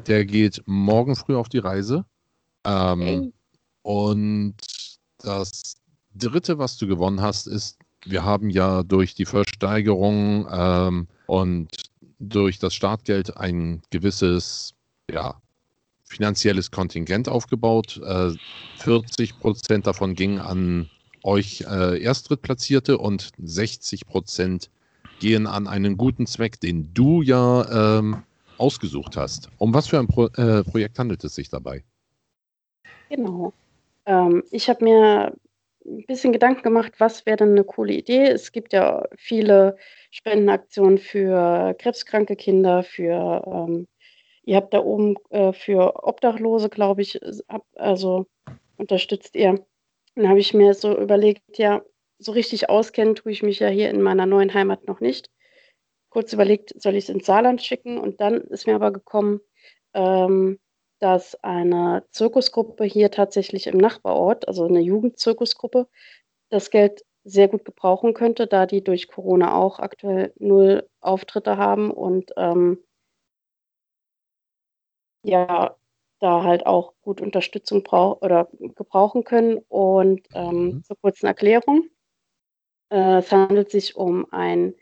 der 0.05 0.25
geht 0.25 0.61
morgen 0.65 1.15
früh 1.15 1.35
auf 1.35 1.49
die 1.49 1.57
Reise. 1.57 2.05
Ähm, 2.63 3.01
hey. 3.01 3.33
Und 3.81 4.55
das 5.19 5.77
dritte, 6.17 6.57
was 6.57 6.77
du 6.77 6.87
gewonnen 6.87 7.21
hast, 7.21 7.47
ist, 7.47 7.77
wir 8.05 8.23
haben 8.23 8.49
ja 8.49 8.83
durch 8.83 9.15
die 9.15 9.25
Versteigerung 9.25 10.47
ähm, 10.51 11.07
und 11.25 11.69
durch 12.19 12.59
das 12.59 12.73
Startgeld 12.73 13.37
ein 13.37 13.81
gewisses 13.89 14.73
ja, 15.11 15.35
finanzielles 16.03 16.71
Kontingent 16.71 17.29
aufgebaut. 17.29 17.99
Äh, 18.03 18.31
40 18.77 19.39
Prozent 19.39 19.87
davon 19.87 20.15
gingen 20.15 20.39
an 20.39 20.89
euch 21.23 21.65
äh, 21.67 22.01
Erstdrittplatzierte 22.01 22.97
und 22.97 23.31
60 23.37 24.07
Prozent 24.07 24.69
gehen 25.19 25.47
an 25.47 25.67
einen 25.67 25.97
guten 25.97 26.27
Zweck, 26.27 26.59
den 26.59 26.93
du 26.93 27.21
ja 27.21 27.97
ähm, 27.99 28.23
ausgesucht 28.57 29.17
hast. 29.17 29.49
Um 29.57 29.73
was 29.73 29.87
für 29.87 29.99
ein 29.99 30.07
Pro 30.07 30.27
äh, 30.27 30.63
Projekt 30.63 30.99
handelt 30.99 31.23
es 31.23 31.35
sich 31.35 31.49
dabei? 31.49 31.83
Genau. 33.09 33.53
Ähm, 34.05 34.43
ich 34.51 34.69
habe 34.69 34.83
mir 34.83 35.33
ein 35.87 36.05
bisschen 36.05 36.33
Gedanken 36.33 36.63
gemacht, 36.63 36.93
was 36.99 37.25
wäre 37.25 37.37
denn 37.37 37.51
eine 37.51 37.63
coole 37.63 37.93
Idee. 37.93 38.25
Es 38.25 38.51
gibt 38.51 38.73
ja 38.73 39.05
viele 39.17 39.77
Spendenaktionen 40.11 40.97
für 40.97 41.75
krebskranke 41.79 42.35
Kinder, 42.35 42.83
für 42.83 43.43
ähm, 43.45 43.87
ihr 44.43 44.57
habt 44.57 44.73
da 44.73 44.79
oben 44.79 45.15
äh, 45.29 45.53
für 45.53 46.03
Obdachlose, 46.03 46.69
glaube 46.69 47.01
ich, 47.01 47.19
also 47.75 48.27
unterstützt 48.77 49.35
ihr. 49.35 49.65
Dann 50.15 50.29
habe 50.29 50.39
ich 50.39 50.53
mir 50.53 50.73
so 50.73 50.97
überlegt, 50.97 51.57
ja, 51.57 51.83
so 52.19 52.31
richtig 52.31 52.69
auskennen 52.69 53.15
tue 53.15 53.31
ich 53.31 53.43
mich 53.43 53.59
ja 53.59 53.67
hier 53.67 53.89
in 53.89 54.01
meiner 54.01 54.25
neuen 54.25 54.53
Heimat 54.53 54.87
noch 54.87 54.99
nicht. 54.99 55.29
Kurz 56.09 56.33
überlegt, 56.33 56.73
soll 56.81 56.95
ich 56.95 57.05
es 57.05 57.09
ins 57.09 57.25
Saarland 57.25 57.61
schicken? 57.61 57.97
Und 57.97 58.21
dann 58.21 58.41
ist 58.41 58.65
mir 58.65 58.75
aber 58.75 58.91
gekommen, 58.91 59.41
ähm, 59.93 60.59
dass 60.99 61.41
eine 61.43 62.05
Zirkusgruppe 62.11 62.83
hier 62.85 63.11
tatsächlich 63.11 63.67
im 63.67 63.77
Nachbarort, 63.77 64.47
also 64.47 64.65
eine 64.65 64.81
Jugendzirkusgruppe, 64.81 65.87
das 66.49 66.71
Geld 66.71 67.03
sehr 67.23 67.47
gut 67.49 67.65
gebrauchen 67.65 68.13
könnte, 68.13 68.47
da 68.47 68.65
die 68.65 68.83
durch 68.83 69.07
Corona 69.07 69.55
auch 69.55 69.79
aktuell 69.79 70.33
null 70.39 70.87
Auftritte 71.01 71.57
haben 71.57 71.91
und 71.91 72.31
ähm, 72.37 72.79
ja, 75.23 75.75
da 76.19 76.43
halt 76.43 76.65
auch 76.65 76.93
gut 77.01 77.21
Unterstützung 77.21 77.83
brauch 77.83 78.21
oder 78.21 78.49
gebrauchen 78.59 79.23
können. 79.23 79.59
Und 79.67 80.21
ähm, 80.33 80.63
mhm. 80.63 80.83
zur 80.83 80.97
kurzen 81.01 81.27
Erklärung. 81.27 81.89
Äh, 82.89 83.17
es 83.17 83.31
handelt 83.31 83.69
sich 83.69 83.95
um 83.95 84.25
ein 84.31 84.73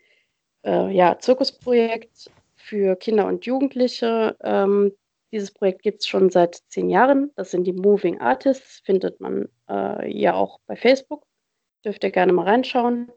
äh, 0.64 0.90
ja, 0.94 1.18
Zirkusprojekt 1.18 2.30
für 2.54 2.96
Kinder 2.96 3.26
und 3.26 3.44
Jugendliche. 3.44 4.36
Ähm, 4.40 4.92
dieses 5.32 5.52
Projekt 5.52 5.82
gibt 5.82 6.00
es 6.00 6.06
schon 6.06 6.30
seit 6.30 6.56
zehn 6.68 6.88
Jahren. 6.90 7.30
Das 7.36 7.50
sind 7.50 7.64
die 7.64 7.72
Moving 7.72 8.20
Artists, 8.20 8.80
findet 8.84 9.20
man 9.20 9.48
äh, 9.68 10.10
ja 10.10 10.34
auch 10.34 10.60
bei 10.66 10.76
Facebook. 10.76 11.26
Dürft 11.84 12.04
ihr 12.04 12.10
gerne 12.10 12.32
mal 12.32 12.44
reinschauen. 12.44 13.10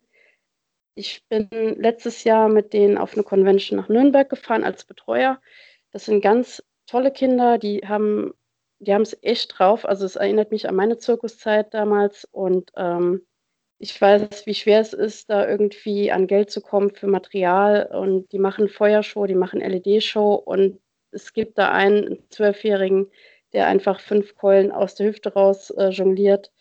Ich 0.96 1.26
bin 1.30 1.50
letztes 1.52 2.24
Jahr 2.24 2.50
mit 2.50 2.74
denen 2.74 2.98
auf 2.98 3.14
eine 3.14 3.24
Convention 3.24 3.78
nach 3.78 3.90
Nürnberg 3.90 4.30
gefahren 4.30 4.64
als 4.64 4.86
Betreuer. 4.86 5.40
Das 5.92 6.06
sind 6.06 6.22
ganz 6.22 6.64
tolle 6.88 7.12
Kinder, 7.12 7.58
die 7.58 7.88
haben 7.88 8.34
die 8.80 8.92
es 8.92 9.18
echt 9.22 9.58
drauf. 9.58 9.86
Also 9.86 10.06
es 10.06 10.16
erinnert 10.16 10.52
mich 10.52 10.68
an 10.68 10.76
meine 10.76 10.98
Zirkuszeit 10.98 11.74
damals 11.74 12.26
und 12.32 12.72
ähm, 12.76 13.26
ich 13.78 14.00
weiß, 14.00 14.46
wie 14.46 14.54
schwer 14.54 14.82
es 14.82 14.94
ist, 14.94 15.30
da 15.30 15.48
irgendwie 15.48 16.12
an 16.12 16.28
Geld 16.28 16.52
zu 16.52 16.60
kommen 16.62 16.94
für 16.94 17.08
Material 17.08 17.90
und 17.94 18.32
die 18.34 18.40
machen 18.40 18.68
Feuershow, 18.68 19.26
die 19.26 19.36
machen 19.36 19.62
LED-Show 19.62 20.34
und 20.34 20.80
es 21.12 21.34
gibt 21.34 21.58
da 21.58 21.72
einen 21.72 22.18
Zwölfjährigen, 22.30 23.08
der 23.54 23.68
einfach 23.68 24.00
fünf 24.00 24.36
Keulen 24.36 24.72
aus 24.72 24.96
der 24.96 25.08
Hüfte 25.08 25.34
raus 25.34 25.70
äh, 25.72 25.90
jongliert. 25.90 26.52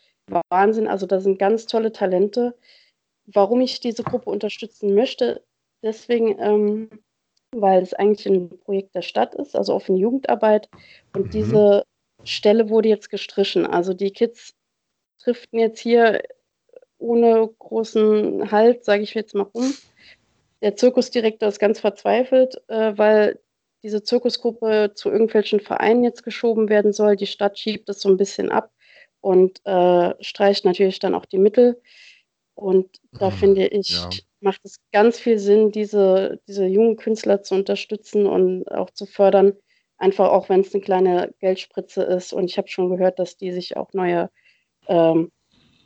Wahnsinn, 0.49 0.87
also 0.87 1.05
da 1.05 1.19
sind 1.19 1.39
ganz 1.39 1.65
tolle 1.65 1.91
Talente. 1.91 2.55
Warum 3.25 3.61
ich 3.61 3.79
diese 3.79 4.03
Gruppe 4.03 4.29
unterstützen 4.29 4.95
möchte, 4.95 5.43
deswegen, 5.83 6.39
ähm, 6.39 6.89
weil 7.51 7.81
es 7.81 7.93
eigentlich 7.93 8.27
ein 8.27 8.49
Projekt 8.59 8.95
der 8.95 9.01
Stadt 9.01 9.35
ist, 9.35 9.55
also 9.55 9.73
offene 9.73 9.99
Jugendarbeit. 9.99 10.69
Und 11.15 11.27
mhm. 11.27 11.29
diese 11.31 11.83
Stelle 12.23 12.69
wurde 12.69 12.89
jetzt 12.89 13.09
gestrichen. 13.09 13.65
Also 13.65 13.93
die 13.93 14.11
Kids 14.11 14.53
driften 15.23 15.59
jetzt 15.59 15.79
hier 15.79 16.21
ohne 16.97 17.49
großen 17.59 18.51
Halt, 18.51 18.83
sage 18.83 19.03
ich 19.03 19.13
jetzt 19.13 19.35
mal 19.35 19.47
um. 19.53 19.73
Der 20.61 20.75
Zirkusdirektor 20.75 21.47
ist 21.47 21.59
ganz 21.59 21.79
verzweifelt, 21.79 22.61
äh, 22.67 22.97
weil 22.97 23.39
diese 23.83 24.03
Zirkusgruppe 24.03 24.91
zu 24.95 25.09
irgendwelchen 25.09 25.59
Vereinen 25.59 26.03
jetzt 26.03 26.23
geschoben 26.23 26.69
werden 26.69 26.93
soll. 26.93 27.15
Die 27.15 27.27
Stadt 27.27 27.57
schiebt 27.57 27.89
es 27.89 28.01
so 28.01 28.09
ein 28.09 28.17
bisschen 28.17 28.51
ab 28.51 28.71
und 29.21 29.61
äh, 29.65 30.13
streicht 30.23 30.65
natürlich 30.65 30.99
dann 30.99 31.15
auch 31.15 31.25
die 31.25 31.37
Mittel. 31.37 31.81
Und 32.55 32.99
da 33.13 33.31
hm, 33.31 33.37
finde 33.37 33.67
ich, 33.67 33.89
ja. 33.91 34.09
macht 34.41 34.61
es 34.65 34.79
ganz 34.91 35.17
viel 35.17 35.39
Sinn, 35.39 35.71
diese, 35.71 36.41
diese 36.47 36.65
jungen 36.65 36.97
Künstler 36.97 37.41
zu 37.41 37.55
unterstützen 37.55 38.25
und 38.25 38.69
auch 38.69 38.89
zu 38.89 39.05
fördern. 39.05 39.53
Einfach 39.97 40.29
auch, 40.29 40.49
wenn 40.49 40.61
es 40.61 40.73
eine 40.73 40.83
kleine 40.83 41.33
Geldspritze 41.39 42.03
ist. 42.03 42.33
Und 42.33 42.45
ich 42.45 42.57
habe 42.57 42.67
schon 42.67 42.89
gehört, 42.89 43.19
dass 43.19 43.37
die 43.37 43.51
sich 43.51 43.77
auch 43.77 43.93
neue, 43.93 44.29
ähm, 44.87 45.31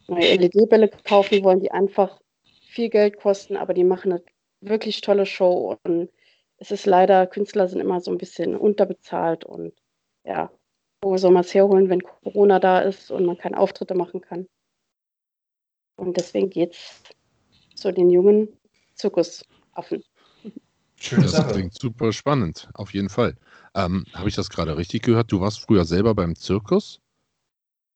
neue 0.07 0.35
LED-Bälle 0.35 0.89
kaufen 1.03 1.43
wollen, 1.43 1.59
die 1.59 1.71
einfach 1.71 2.19
viel 2.67 2.89
Geld 2.89 3.17
kosten, 3.17 3.55
aber 3.55 3.73
die 3.75 3.83
machen 3.83 4.11
eine 4.11 4.23
wirklich 4.61 5.01
tolle 5.01 5.25
Show. 5.27 5.77
Und 5.83 6.09
es 6.63 6.71
ist 6.71 6.85
leider, 6.85 7.27
Künstler 7.27 7.67
sind 7.67 7.81
immer 7.81 7.99
so 7.99 8.09
ein 8.09 8.17
bisschen 8.17 8.55
unterbezahlt 8.55 9.43
und 9.43 9.73
ja, 10.23 10.49
wo 11.01 11.17
soll 11.17 11.31
man 11.31 11.41
es 11.43 11.53
herholen, 11.53 11.89
wenn 11.89 12.01
Corona 12.01 12.59
da 12.59 12.79
ist 12.79 13.11
und 13.11 13.25
man 13.25 13.37
keine 13.37 13.57
Auftritte 13.57 13.95
machen 13.95 14.21
kann. 14.21 14.47
Und 15.97 16.15
deswegen 16.15 16.49
geht 16.49 16.71
es 16.71 17.03
zu 17.75 17.91
den 17.91 18.09
jungen 18.09 18.47
Zirkusaffen. 18.93 20.05
Schöne 20.95 21.23
das 21.23 21.31
Sache. 21.31 21.51
klingt 21.51 21.73
super 21.73 22.13
spannend, 22.13 22.69
auf 22.75 22.93
jeden 22.93 23.09
Fall. 23.09 23.35
Ähm, 23.75 24.05
habe 24.13 24.29
ich 24.29 24.35
das 24.35 24.49
gerade 24.49 24.77
richtig 24.77 25.03
gehört? 25.03 25.33
Du 25.33 25.41
warst 25.41 25.59
früher 25.59 25.83
selber 25.83 26.15
beim 26.15 26.33
Zirkus? 26.33 27.01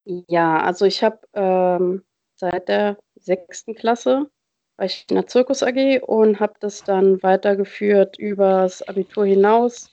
Ja, 0.03 0.61
also 0.61 0.83
ich 0.83 1.03
habe 1.03 1.21
ähm, 1.31 2.03
seit 2.35 2.67
der 2.67 2.97
sechsten 3.15 3.75
Klasse 3.75 4.29
war 4.77 4.85
ich 4.85 5.05
in 5.09 5.15
der 5.15 5.27
Zirkus 5.27 5.63
AG 5.63 6.01
und 6.03 6.39
habe 6.39 6.53
das 6.59 6.83
dann 6.83 7.21
weitergeführt 7.23 8.17
übers 8.17 8.81
Abitur 8.83 9.25
hinaus 9.25 9.91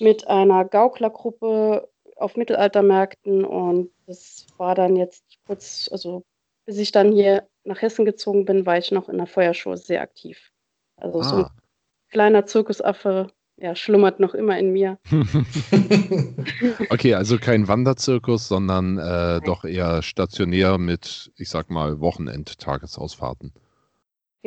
mit 0.00 0.26
einer 0.26 0.64
Gauklergruppe 0.64 1.88
auf 2.16 2.36
Mittelaltermärkten 2.36 3.44
und 3.44 3.90
das 4.06 4.46
war 4.56 4.74
dann 4.74 4.96
jetzt 4.96 5.22
kurz, 5.46 5.88
also 5.92 6.24
bis 6.64 6.78
ich 6.78 6.90
dann 6.90 7.12
hier 7.12 7.46
nach 7.64 7.82
Hessen 7.82 8.04
gezogen 8.04 8.44
bin, 8.44 8.66
war 8.66 8.78
ich 8.78 8.90
noch 8.90 9.08
in 9.08 9.18
der 9.18 9.26
Feuershow 9.26 9.76
sehr 9.76 10.00
aktiv. 10.00 10.50
Also 10.96 11.20
ah. 11.20 11.24
so 11.24 11.36
ein 11.36 11.44
ah. 11.44 11.52
kleiner 12.10 12.46
Zirkusaffe, 12.46 13.30
ja, 13.56 13.74
schlummert 13.74 14.20
noch 14.20 14.34
immer 14.34 14.58
in 14.58 14.72
mir. 14.72 14.98
okay, 16.90 17.14
also 17.14 17.38
kein 17.38 17.68
Wanderzirkus, 17.68 18.48
sondern 18.48 18.98
äh, 18.98 19.40
doch 19.44 19.64
eher 19.64 20.02
stationär 20.02 20.78
mit, 20.78 21.32
ich 21.36 21.50
sag 21.50 21.68
mal, 21.68 22.00
Wochenend-Tagesausfahrten. 22.00 23.52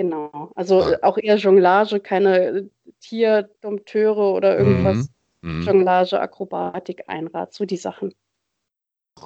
Genau, 0.01 0.51
also 0.55 0.81
ah. 0.81 0.97
auch 1.03 1.19
eher 1.19 1.35
Jonglage, 1.35 1.99
keine 1.99 2.67
Tierdompteure 3.01 4.33
oder 4.33 4.57
irgendwas. 4.57 5.09
Mhm. 5.43 5.59
Mhm. 5.59 5.61
Jonglage, 5.61 6.19
Akrobatik, 6.19 7.03
Einrad, 7.05 7.53
so 7.53 7.65
die 7.65 7.77
Sachen. 7.77 8.11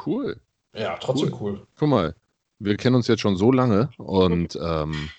Cool. 0.05 0.41
Ja, 0.75 0.97
trotzdem 0.97 1.33
cool. 1.35 1.53
cool. 1.53 1.67
Guck 1.77 1.87
mal, 1.87 2.15
wir 2.59 2.75
kennen 2.75 2.97
uns 2.97 3.07
jetzt 3.07 3.21
schon 3.21 3.37
so 3.37 3.53
lange 3.53 3.89
und 3.97 4.59
ähm, 4.61 5.09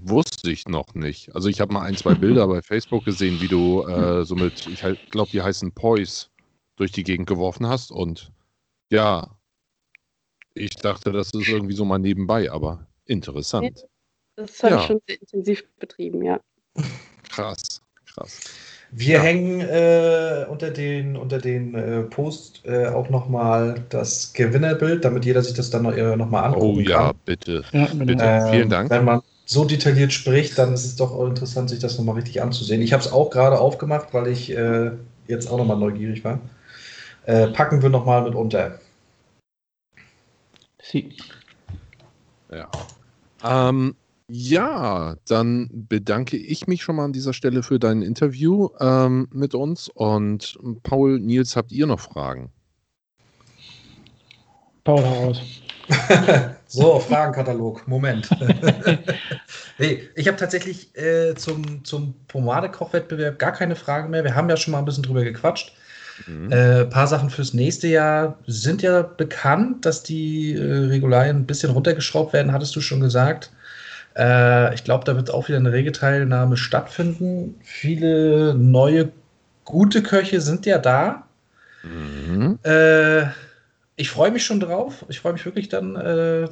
wusste 0.00 0.50
ich 0.50 0.66
noch 0.68 0.94
nicht. 0.94 1.34
Also 1.34 1.50
ich 1.50 1.60
habe 1.60 1.74
mal 1.74 1.82
ein, 1.82 1.96
zwei 1.98 2.14
Bilder 2.14 2.48
bei 2.48 2.62
Facebook 2.62 3.04
gesehen, 3.04 3.42
wie 3.42 3.48
du 3.48 3.86
äh, 3.86 4.24
so 4.24 4.34
mit, 4.36 4.66
ich 4.66 4.80
glaube, 5.10 5.30
die 5.30 5.42
heißen 5.42 5.72
Poise 5.72 6.28
durch 6.76 6.92
die 6.92 7.04
Gegend 7.04 7.28
geworfen 7.28 7.68
hast 7.68 7.92
und 7.92 8.32
ja, 8.90 9.36
ich 10.54 10.76
dachte, 10.76 11.12
das 11.12 11.34
ist 11.34 11.46
irgendwie 11.46 11.74
so 11.74 11.84
mal 11.84 11.98
nebenbei, 11.98 12.50
aber 12.50 12.86
interessant. 13.04 13.84
Das 14.36 14.62
habe 14.62 14.74
ja. 14.74 14.80
ich 14.80 14.86
schon 14.86 15.00
sehr 15.06 15.20
intensiv 15.20 15.64
betrieben, 15.78 16.22
ja. 16.22 16.40
Krass, 17.30 17.80
krass. 18.12 18.40
Wir 18.90 19.16
ja. 19.16 19.22
hängen 19.22 19.60
äh, 19.60 20.46
unter 20.48 20.70
den, 20.70 21.16
unter 21.16 21.38
den 21.38 21.74
äh, 21.74 22.02
Post 22.02 22.62
äh, 22.64 22.86
auch 22.86 23.08
nochmal 23.10 23.82
das 23.88 24.32
Gewinnerbild, 24.32 25.04
damit 25.04 25.24
jeder 25.24 25.42
sich 25.42 25.54
das 25.54 25.70
dann 25.70 25.82
noch, 25.82 25.96
äh, 25.96 26.16
noch 26.16 26.30
mal 26.30 26.42
angucken 26.42 26.84
kann. 26.84 26.86
Oh 26.86 26.88
ja, 26.88 27.06
kann. 27.06 27.20
bitte. 27.24 27.64
Ja, 27.72 27.86
bitte. 27.86 28.22
Ähm, 28.22 28.52
Vielen 28.52 28.70
Dank. 28.70 28.90
Wenn 28.90 29.04
man 29.04 29.22
so 29.46 29.64
detailliert 29.64 30.12
spricht, 30.12 30.56
dann 30.58 30.72
ist 30.72 30.84
es 30.84 30.96
doch 30.96 31.12
auch 31.12 31.26
interessant, 31.26 31.70
sich 31.70 31.80
das 31.80 31.98
nochmal 31.98 32.16
richtig 32.16 32.40
anzusehen. 32.40 32.82
Ich 32.82 32.92
habe 32.92 33.02
es 33.02 33.12
auch 33.12 33.30
gerade 33.30 33.58
aufgemacht, 33.58 34.14
weil 34.14 34.28
ich 34.28 34.56
äh, 34.56 34.92
jetzt 35.26 35.50
auch 35.50 35.58
nochmal 35.58 35.76
neugierig 35.76 36.24
war. 36.24 36.40
Äh, 37.26 37.48
packen 37.48 37.82
wir 37.82 37.88
nochmal 37.88 38.22
mit 38.22 38.34
unter. 38.34 38.78
Sie. 40.82 41.16
Ja. 42.52 42.70
Ähm, 43.42 43.96
ja, 44.28 45.16
dann 45.28 45.68
bedanke 45.70 46.36
ich 46.36 46.66
mich 46.66 46.82
schon 46.82 46.96
mal 46.96 47.04
an 47.04 47.12
dieser 47.12 47.34
Stelle 47.34 47.62
für 47.62 47.78
dein 47.78 48.02
Interview 48.02 48.70
ähm, 48.80 49.28
mit 49.32 49.54
uns. 49.54 49.88
Und 49.88 50.58
Paul, 50.82 51.20
Nils, 51.20 51.56
habt 51.56 51.72
ihr 51.72 51.86
noch 51.86 52.00
Fragen? 52.00 52.50
Paul, 54.84 55.02
heraus. 55.02 55.40
so, 56.66 56.98
Fragenkatalog. 57.00 57.86
Moment. 57.86 58.30
nee, 59.78 60.02
ich 60.14 60.26
habe 60.26 60.38
tatsächlich 60.38 60.96
äh, 60.96 61.34
zum, 61.34 61.84
zum 61.84 62.14
Pomade-Kochwettbewerb 62.28 63.38
gar 63.38 63.52
keine 63.52 63.76
Fragen 63.76 64.10
mehr. 64.10 64.24
Wir 64.24 64.34
haben 64.34 64.48
ja 64.48 64.56
schon 64.56 64.72
mal 64.72 64.78
ein 64.78 64.86
bisschen 64.86 65.02
drüber 65.02 65.24
gequatscht. 65.24 65.74
Ein 66.26 66.46
mhm. 66.46 66.52
äh, 66.52 66.84
paar 66.86 67.06
Sachen 67.08 67.28
fürs 67.28 67.54
nächste 67.54 67.88
Jahr 67.88 68.38
sind 68.46 68.82
ja 68.82 69.02
bekannt, 69.02 69.84
dass 69.84 70.02
die 70.02 70.54
äh, 70.54 70.62
Regularien 70.62 71.38
ein 71.38 71.46
bisschen 71.46 71.70
runtergeschraubt 71.70 72.32
werden, 72.32 72.52
hattest 72.52 72.74
du 72.76 72.80
schon 72.80 73.00
gesagt. 73.00 73.50
Äh, 74.16 74.74
ich 74.74 74.84
glaube, 74.84 75.04
da 75.04 75.16
wird 75.16 75.30
auch 75.30 75.48
wieder 75.48 75.58
eine 75.58 75.72
rege 75.72 75.92
Teilnahme 75.92 76.56
stattfinden. 76.56 77.56
Viele 77.62 78.54
neue 78.54 79.10
gute 79.64 80.02
Köche 80.02 80.40
sind 80.40 80.66
ja 80.66 80.78
da. 80.78 81.26
Mhm. 81.82 82.58
Äh, 82.62 83.26
ich 83.96 84.10
freue 84.10 84.30
mich 84.30 84.44
schon 84.44 84.60
drauf. 84.60 85.04
Ich 85.08 85.20
freue 85.20 85.34
mich 85.34 85.44
wirklich 85.44 85.68
dann, 85.68 85.96
äh, 85.96 86.48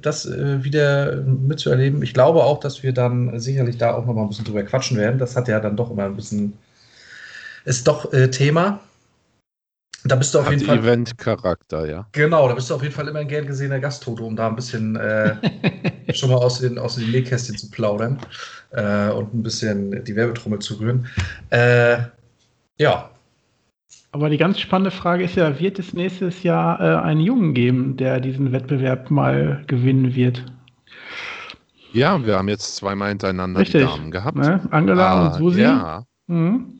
das 0.00 0.26
äh, 0.26 0.64
wieder 0.64 1.16
mitzuerleben. 1.16 2.02
Ich 2.02 2.14
glaube 2.14 2.44
auch, 2.44 2.60
dass 2.60 2.82
wir 2.82 2.92
dann 2.92 3.38
sicherlich 3.40 3.76
da 3.76 3.94
auch 3.94 4.06
noch 4.06 4.14
mal 4.14 4.22
ein 4.22 4.28
bisschen 4.28 4.46
drüber 4.46 4.62
quatschen 4.62 4.96
werden. 4.96 5.18
Das 5.18 5.36
hat 5.36 5.48
ja 5.48 5.60
dann 5.60 5.76
doch 5.76 5.90
immer 5.90 6.04
ein 6.04 6.16
bisschen, 6.16 6.54
ist 7.64 7.86
doch 7.86 8.12
äh, 8.12 8.30
Thema. 8.30 8.80
Da 10.04 10.14
bist 10.14 10.32
du 10.32 10.38
auf 10.38 10.46
Hat 10.46 10.52
jeden 10.52 10.64
Fall. 10.64 10.78
Event-Charakter, 10.78 11.88
ja. 11.88 12.06
Genau, 12.12 12.48
da 12.48 12.54
bist 12.54 12.70
du 12.70 12.74
auf 12.74 12.82
jeden 12.82 12.94
Fall 12.94 13.08
immer 13.08 13.18
ein 13.18 13.28
gern 13.28 13.46
gesehener 13.46 13.80
Gasttote, 13.80 14.22
um 14.22 14.36
da 14.36 14.48
ein 14.48 14.56
bisschen 14.56 14.96
äh, 14.96 15.34
schon 16.14 16.30
mal 16.30 16.36
aus 16.36 16.60
den, 16.60 16.78
aus 16.78 16.94
den 16.94 17.10
Nähkästchen 17.10 17.56
zu 17.56 17.68
plaudern 17.70 18.18
äh, 18.70 19.10
und 19.10 19.34
ein 19.34 19.42
bisschen 19.42 20.04
die 20.04 20.14
Werbetrommel 20.14 20.60
zu 20.60 20.74
rühren. 20.74 21.06
Äh, 21.50 21.98
ja. 22.78 23.10
Aber 24.12 24.30
die 24.30 24.36
ganz 24.36 24.60
spannende 24.60 24.92
Frage 24.92 25.24
ist 25.24 25.34
ja, 25.34 25.58
wird 25.58 25.78
es 25.78 25.92
nächstes 25.92 26.42
Jahr 26.44 26.80
äh, 26.80 27.04
einen 27.04 27.20
Jungen 27.20 27.52
geben, 27.54 27.96
der 27.96 28.20
diesen 28.20 28.52
Wettbewerb 28.52 29.10
mal 29.10 29.64
gewinnen 29.66 30.14
wird? 30.14 30.44
Ja, 31.92 32.24
wir 32.24 32.36
haben 32.36 32.48
jetzt 32.48 32.76
zweimal 32.76 33.08
hintereinander 33.08 33.60
Richtig. 33.60 33.82
die 33.82 33.86
Damen 33.86 34.10
gehabt. 34.10 34.36
Ne? 34.36 34.60
Angela 34.70 35.08
ah, 35.08 35.26
und 35.26 35.34
Susi. 35.34 35.62
Ja. 35.62 36.04
Mhm. 36.26 36.78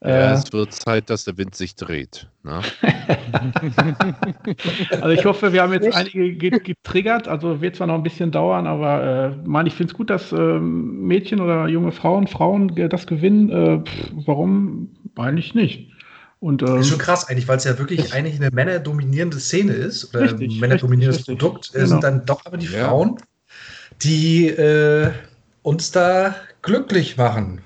Ja, 0.00 0.30
äh, 0.30 0.34
es 0.34 0.52
wird 0.52 0.72
Zeit, 0.72 1.10
dass 1.10 1.24
der 1.24 1.36
Wind 1.38 1.56
sich 1.56 1.74
dreht. 1.74 2.28
Ne? 2.44 2.60
also 4.92 5.08
ich 5.08 5.24
hoffe, 5.24 5.52
wir 5.52 5.62
haben 5.62 5.72
jetzt 5.72 5.92
einige 5.92 6.36
getriggert. 6.36 7.26
Also 7.26 7.60
wird 7.60 7.76
zwar 7.76 7.88
noch 7.88 7.96
ein 7.96 8.04
bisschen 8.04 8.30
dauern, 8.30 8.68
aber 8.68 9.02
äh, 9.02 9.36
man, 9.44 9.66
ich 9.66 9.74
finde 9.74 9.92
es 9.92 9.96
gut, 9.96 10.10
dass 10.10 10.30
äh, 10.30 10.36
Mädchen 10.36 11.40
oder 11.40 11.66
junge 11.66 11.90
Frauen, 11.90 12.28
Frauen 12.28 12.76
das 12.88 13.08
gewinnen. 13.08 13.50
Äh, 13.50 13.84
pff, 13.84 14.12
warum 14.26 14.90
eigentlich 15.16 15.54
nicht? 15.54 15.90
Und, 16.40 16.62
ähm, 16.62 16.68
das 16.68 16.80
ist 16.82 16.88
schon 16.88 16.98
krass 16.98 17.28
eigentlich, 17.28 17.48
weil 17.48 17.56
es 17.56 17.64
ja 17.64 17.78
wirklich 17.78 18.14
eigentlich 18.14 18.36
eine 18.36 18.50
männerdominierende 18.52 19.40
Szene 19.40 19.72
ist 19.72 20.14
oder 20.14 20.22
richtig, 20.22 20.60
männerdominierendes 20.60 21.28
richtig, 21.28 21.38
Produkt, 21.38 21.70
äh, 21.70 21.78
genau. 21.78 21.88
sind 21.88 22.04
dann 22.04 22.24
doch 22.24 22.46
aber 22.46 22.56
die 22.56 22.66
ja. 22.66 22.86
Frauen, 22.86 23.16
die 24.02 24.46
äh, 24.46 25.10
uns 25.62 25.90
da 25.90 26.36
glücklich 26.68 27.16
machen. 27.16 27.62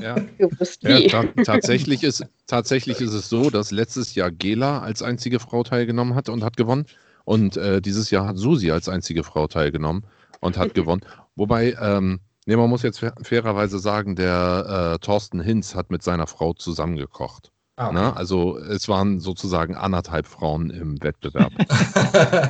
Ja. 0.00 0.16
ja 0.82 1.08
ta 1.08 1.24
tatsächlich, 1.42 2.02
ist, 2.02 2.26
tatsächlich 2.46 3.00
ist 3.00 3.14
es 3.14 3.30
so, 3.30 3.48
dass 3.48 3.70
letztes 3.70 4.14
Jahr 4.14 4.30
Gela 4.30 4.80
als 4.80 5.02
einzige 5.02 5.40
Frau 5.40 5.62
teilgenommen 5.62 6.14
hat 6.14 6.28
und 6.28 6.44
hat 6.44 6.58
gewonnen. 6.58 6.84
Und 7.24 7.56
äh, 7.56 7.80
dieses 7.80 8.10
Jahr 8.10 8.26
hat 8.26 8.36
Susi 8.36 8.70
als 8.70 8.90
einzige 8.90 9.24
Frau 9.24 9.46
teilgenommen 9.46 10.04
und 10.40 10.58
hat 10.58 10.74
gewonnen. 10.74 11.00
Wobei, 11.34 11.76
ähm, 11.80 12.20
nee, 12.44 12.56
man 12.56 12.68
muss 12.68 12.82
jetzt 12.82 13.04
fairerweise 13.22 13.78
sagen, 13.78 14.16
der 14.16 14.96
äh, 14.96 14.98
Thorsten 14.98 15.40
Hinz 15.40 15.74
hat 15.74 15.90
mit 15.90 16.02
seiner 16.02 16.26
Frau 16.26 16.52
zusammengekocht. 16.52 17.52
Ah, 17.76 17.86
okay. 17.86 17.94
Ne? 17.94 18.16
Also 18.16 18.58
es 18.58 18.86
waren 18.86 19.18
sozusagen 19.18 19.74
anderthalb 19.74 20.26
Frauen 20.26 20.68
im 20.68 21.02
Wettbewerb. 21.02 21.52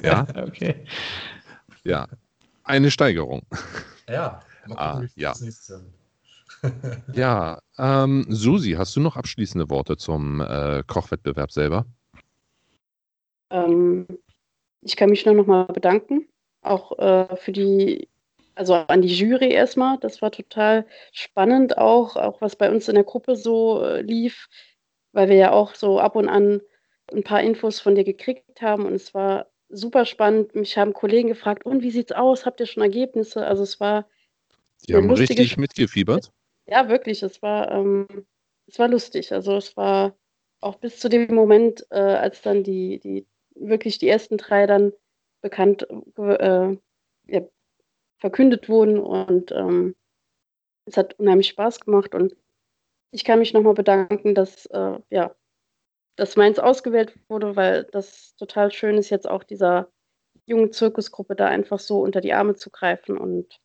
ja. 0.05 0.27
Okay. 0.35 0.85
Ja. 1.85 2.09
Eine 2.65 2.91
Steigerung. 2.91 3.43
Ja. 4.09 4.41
Ah, 4.75 5.03
ja. 5.15 5.35
ja, 7.13 7.61
ähm, 7.79 8.27
Susi, 8.29 8.73
hast 8.73 8.97
du 8.97 9.01
noch 9.01 9.17
abschließende 9.17 9.71
Worte 9.71 9.97
zum 9.97 10.41
äh, 10.41 10.83
Kochwettbewerb 10.87 11.53
selber? 11.53 11.87
Ähm, 13.51 14.07
ich 14.83 14.97
kann 14.97 15.11
mich 15.11 15.27
nur 15.27 15.35
noch 15.35 15.47
mal 15.47 15.65
bedanken, 15.65 16.29
auch 16.63 16.99
äh, 16.99 17.37
für 17.37 17.53
die, 17.53 18.09
also 18.55 18.75
an 18.75 19.03
die 19.03 19.15
Jury 19.15 19.53
erstmal. 19.53 19.99
Das 19.99 20.23
war 20.23 20.31
total 20.31 20.87
spannend, 21.13 21.79
auch, 21.79 22.17
auch 22.17 22.41
was 22.41 22.57
bei 22.57 22.71
uns 22.71 22.89
in 22.89 22.95
der 22.95 23.05
Gruppe 23.05 23.37
so 23.37 23.83
äh, 23.83 24.03
lief, 24.03 24.49
weil 25.13 25.29
wir 25.29 25.37
ja 25.37 25.53
auch 25.53 25.75
so 25.75 26.01
ab 26.01 26.17
und 26.17 26.29
an 26.29 26.61
ein 27.13 27.23
paar 27.23 27.43
Infos 27.43 27.81
von 27.81 27.95
dir 27.95 28.05
gekriegt 28.05 28.61
haben 28.61 28.85
und 28.85 28.95
es 28.95 29.15
war 29.15 29.47
super 29.69 30.05
spannend. 30.05 30.55
Mich 30.55 30.77
haben 30.79 30.93
Kollegen 30.93 31.29
gefragt, 31.29 31.65
und 31.67 31.83
wie 31.83 31.91
sieht's 31.91 32.13
aus? 32.13 32.47
Habt 32.47 32.61
ihr 32.61 32.67
schon 32.67 32.83
Ergebnisse? 32.83 33.47
Also 33.47 33.63
es 33.63 33.81
war 33.81 34.07
die 34.87 34.95
haben 34.95 35.11
richtig 35.11 35.57
mitgefiebert. 35.57 36.33
Ja, 36.67 36.89
wirklich. 36.89 37.23
Es 37.23 37.43
war, 37.43 37.71
ähm, 37.71 38.07
es 38.67 38.79
war 38.79 38.89
lustig. 38.89 39.33
Also 39.33 39.57
es 39.57 39.77
war 39.77 40.17
auch 40.61 40.77
bis 40.77 40.99
zu 40.99 41.09
dem 41.09 41.35
Moment, 41.35 41.87
äh, 41.91 41.99
als 41.99 42.43
dann 42.43 42.65
die, 42.65 42.99
die 43.01 43.27
wirklich 43.55 43.99
die 43.99 44.09
ersten 44.09 44.37
drei 44.37 44.67
dann 44.67 44.93
bekannt 45.41 45.87
äh, 46.19 46.77
ja, 47.29 47.41
verkündet 48.19 48.69
wurden 48.69 48.99
und 48.99 49.53
ähm, 49.53 49.95
es 50.87 50.97
hat 50.97 51.19
unheimlich 51.19 51.49
Spaß 51.49 51.81
gemacht 51.81 52.15
und 52.15 52.37
ich 53.11 53.25
kann 53.25 53.39
mich 53.39 53.53
nochmal 53.53 53.75
bedanken, 53.75 54.35
dass 54.35 54.67
äh, 54.67 54.99
ja, 55.11 55.35
dass 56.17 56.37
meins 56.37 56.59
ausgewählt 56.59 57.15
wurde, 57.29 57.57
weil 57.57 57.85
das 57.85 58.35
total 58.37 58.73
schön 58.73 58.97
ist, 58.97 59.11
jetzt 59.11 59.29
auch 59.29 59.45
dieser 59.45 59.91
jungen 60.47 60.73
Zirkusgruppe 60.73 61.37
da 61.37 61.47
einfach 61.47 61.79
so 61.79 62.01
unter 62.01 62.21
die 62.21 62.33
Arme 62.33 62.55
zu 62.55 62.71
greifen 62.71 63.19
und 63.19 63.61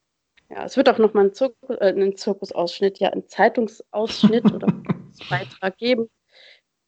ja, 0.52 0.66
es 0.66 0.76
wird 0.76 0.90
auch 0.90 0.98
nochmal 0.98 1.26
einen, 1.26 1.34
Zirkus, 1.34 1.78
äh, 1.80 1.88
einen 1.88 2.18
Zirkusausschnitt, 2.18 3.00
ja, 3.00 3.10
einen 3.10 3.28
Zeitungsausschnitt 3.28 4.52
oder 4.52 4.68
Beitrag 5.30 5.78
geben. 5.78 6.10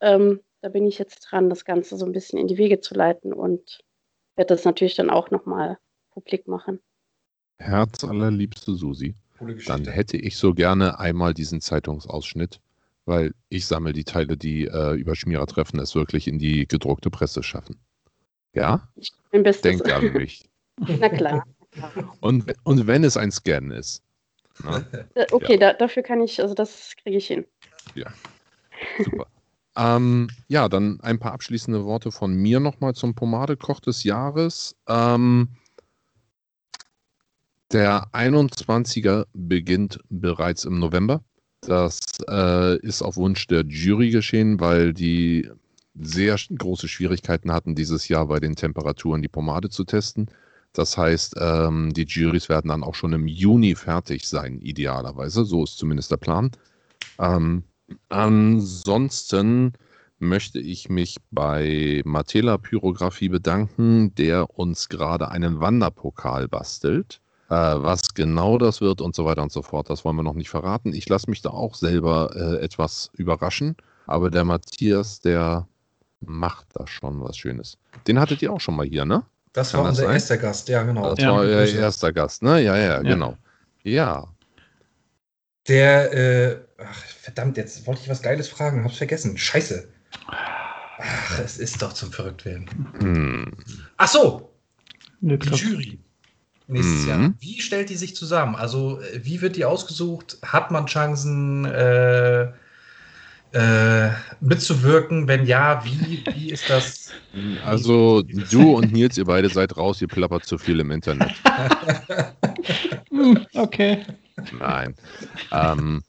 Ähm, 0.01 0.41
da 0.61 0.69
bin 0.69 0.85
ich 0.85 0.97
jetzt 0.97 1.19
dran, 1.21 1.49
das 1.49 1.65
Ganze 1.65 1.97
so 1.97 2.05
ein 2.05 2.11
bisschen 2.11 2.39
in 2.39 2.47
die 2.47 2.57
Wege 2.57 2.79
zu 2.79 2.93
leiten 2.93 3.33
und 3.33 3.79
werde 4.35 4.53
das 4.53 4.65
natürlich 4.65 4.95
dann 4.95 5.09
auch 5.09 5.31
nochmal 5.31 5.77
publik 6.11 6.47
machen. 6.47 6.79
Herz 7.59 8.03
allerliebste 8.03 8.73
Susi. 8.75 9.15
Dann 9.67 9.85
hätte 9.85 10.17
ich 10.17 10.37
so 10.37 10.53
gerne 10.53 10.99
einmal 10.99 11.33
diesen 11.33 11.59
Zeitungsausschnitt, 11.59 12.59
weil 13.05 13.33
ich 13.49 13.65
sammle 13.65 13.93
die 13.93 14.05
Teile, 14.05 14.37
die 14.37 14.65
äh, 14.65 14.93
über 14.93 15.15
Schmierer 15.15 15.47
treffen, 15.47 15.79
es 15.79 15.95
wirklich 15.95 16.27
in 16.27 16.39
die 16.39 16.67
gedruckte 16.67 17.09
Presse 17.09 17.43
schaffen. 17.43 17.77
Ja? 18.53 18.87
Ich 18.95 19.11
bin 19.31 19.43
Denk 19.43 19.89
an 19.91 20.13
mich. 20.13 20.49
Na 20.77 21.09
klar. 21.09 21.45
Und, 22.21 22.53
und 22.63 22.87
wenn 22.87 23.03
es 23.03 23.17
ein 23.17 23.31
Scan 23.31 23.71
ist. 23.71 24.03
Ne? 24.63 24.85
Äh, 25.15 25.25
okay, 25.31 25.53
ja. 25.53 25.57
da, 25.57 25.73
dafür 25.73 26.03
kann 26.03 26.21
ich, 26.21 26.41
also 26.41 26.53
das 26.53 26.93
kriege 27.01 27.17
ich 27.17 27.27
hin. 27.27 27.45
Ja, 27.95 28.13
super. 29.03 29.27
ähm, 29.77 30.29
ja, 30.47 30.69
dann 30.69 30.99
ein 31.01 31.19
paar 31.19 31.33
abschließende 31.33 31.85
Worte 31.85 32.11
von 32.11 32.33
mir 32.35 32.59
nochmal 32.59 32.93
zum 32.93 33.15
Pomadekoch 33.15 33.79
des 33.79 34.03
Jahres. 34.03 34.75
Ähm, 34.87 35.49
der 37.71 38.07
21er 38.13 39.25
beginnt 39.33 39.99
bereits 40.09 40.65
im 40.65 40.77
November. 40.77 41.23
Das 41.61 41.99
äh, 42.29 42.77
ist 42.79 43.01
auf 43.01 43.17
Wunsch 43.17 43.47
der 43.47 43.63
Jury 43.65 44.11
geschehen, 44.11 44.59
weil 44.59 44.93
die 44.93 45.49
sehr 45.95 46.37
große 46.55 46.87
Schwierigkeiten 46.87 47.51
hatten, 47.51 47.75
dieses 47.75 48.07
Jahr 48.07 48.27
bei 48.27 48.39
den 48.39 48.55
Temperaturen 48.55 49.21
die 49.21 49.27
Pomade 49.27 49.69
zu 49.69 49.83
testen. 49.83 50.29
Das 50.73 50.97
heißt, 50.97 51.35
ähm, 51.39 51.93
die 51.93 52.05
Juries 52.05 52.49
werden 52.49 52.69
dann 52.69 52.83
auch 52.83 52.95
schon 52.95 53.13
im 53.13 53.27
Juni 53.27 53.75
fertig 53.75 54.27
sein, 54.27 54.59
idealerweise. 54.59 55.45
So 55.45 55.63
ist 55.63 55.77
zumindest 55.77 56.11
der 56.11 56.17
Plan. 56.17 56.51
Ähm, 57.19 57.63
ansonsten 58.09 59.73
möchte 60.19 60.59
ich 60.59 60.89
mich 60.89 61.17
bei 61.31 62.01
Matela 62.05 62.57
Pyrographie 62.57 63.29
bedanken, 63.29 64.15
der 64.15 64.57
uns 64.57 64.89
gerade 64.89 65.29
einen 65.29 65.59
Wanderpokal 65.59 66.47
bastelt. 66.47 67.21
Äh, 67.49 67.55
was 67.55 68.13
genau 68.15 68.57
das 68.57 68.81
wird 68.81 69.01
und 69.01 69.15
so 69.15 69.25
weiter 69.25 69.43
und 69.43 69.51
so 69.51 69.61
fort, 69.61 69.89
das 69.89 70.03
wollen 70.05 70.15
wir 70.15 70.23
noch 70.23 70.33
nicht 70.33 70.49
verraten. 70.49 70.93
Ich 70.93 71.07
lasse 71.07 71.29
mich 71.29 71.41
da 71.41 71.49
auch 71.49 71.75
selber 71.75 72.31
äh, 72.35 72.63
etwas 72.63 73.11
überraschen, 73.13 73.75
aber 74.07 74.31
der 74.31 74.45
Matthias, 74.45 75.19
der 75.19 75.67
macht 76.21 76.67
da 76.73 76.87
schon 76.87 77.21
was 77.21 77.37
Schönes. 77.37 77.77
Den 78.07 78.19
hattet 78.19 78.41
ihr 78.41 78.51
auch 78.51 78.61
schon 78.61 78.75
mal 78.75 78.85
hier, 78.85 79.05
ne? 79.05 79.23
Das 79.53 79.71
Kann 79.71 79.79
war 79.81 79.87
das 79.87 79.97
unser 79.97 80.07
sein? 80.07 80.13
erster 80.15 80.37
Gast, 80.37 80.67
ja, 80.67 80.83
genau. 80.83 81.11
Das 81.11 81.23
ja. 81.23 81.31
war 81.31 81.41
euer 81.41 81.65
erster 81.65 82.11
Gast, 82.11 82.41
ne? 82.41 82.59
Ja, 82.61 82.75
ja, 82.75 82.83
ja, 82.83 82.99
genau. 83.01 83.37
Ja. 83.83 84.27
Der, 85.67 86.13
äh, 86.13 86.57
ach, 86.79 87.03
verdammt, 87.21 87.57
jetzt 87.57 87.85
wollte 87.87 88.01
ich 88.01 88.09
was 88.09 88.21
Geiles 88.21 88.49
fragen, 88.49 88.83
hab's 88.83 88.97
vergessen. 88.97 89.37
Scheiße. 89.37 89.87
Ach, 90.27 91.39
es 91.39 91.57
ist 91.57 91.81
doch 91.81 91.93
zum 91.93 92.11
Verrücktwerden. 92.11 92.67
Hm. 92.99 93.51
Ach 93.97 94.07
so, 94.07 94.49
die 95.21 95.35
Jury 95.35 95.99
nächstes 96.67 97.03
mhm. 97.03 97.07
Jahr. 97.07 97.33
Wie 97.39 97.61
stellt 97.61 97.89
die 97.89 97.95
sich 97.95 98.15
zusammen? 98.15 98.55
Also, 98.55 98.99
äh, 99.01 99.23
wie 99.23 99.41
wird 99.41 99.55
die 99.55 99.65
ausgesucht? 99.65 100.37
Hat 100.41 100.71
man 100.71 100.87
Chancen 100.87 101.65
äh, 101.65 102.51
äh, 103.53 104.09
mitzuwirken? 104.41 105.27
Wenn 105.27 105.45
ja, 105.45 105.83
wie, 105.85 106.23
wie 106.33 106.51
ist 106.51 106.69
das? 106.69 107.11
Also, 107.65 108.21
du 108.21 108.77
und 108.77 108.91
Nils, 108.91 109.17
ihr 109.17 109.25
beide 109.25 109.49
seid 109.49 109.77
raus, 109.77 110.01
ihr 110.01 110.07
plappert 110.07 110.45
zu 110.45 110.57
viel 110.57 110.79
im 110.79 110.91
Internet. 110.91 111.33
Hm, 113.09 113.45
okay. 113.53 114.03
Nein. 114.59 114.95
Ähm, 115.51 116.01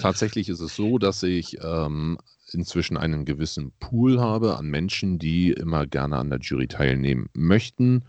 tatsächlich 0.00 0.48
ist 0.48 0.60
es 0.60 0.76
so, 0.76 0.98
dass 0.98 1.22
ich 1.24 1.58
ähm, 1.60 2.18
inzwischen 2.52 2.96
einen 2.96 3.24
gewissen 3.24 3.72
Pool 3.80 4.20
habe 4.20 4.56
an 4.56 4.66
Menschen, 4.66 5.18
die 5.18 5.50
immer 5.50 5.86
gerne 5.86 6.18
an 6.18 6.30
der 6.30 6.38
Jury 6.38 6.68
teilnehmen 6.68 7.28
möchten 7.34 8.04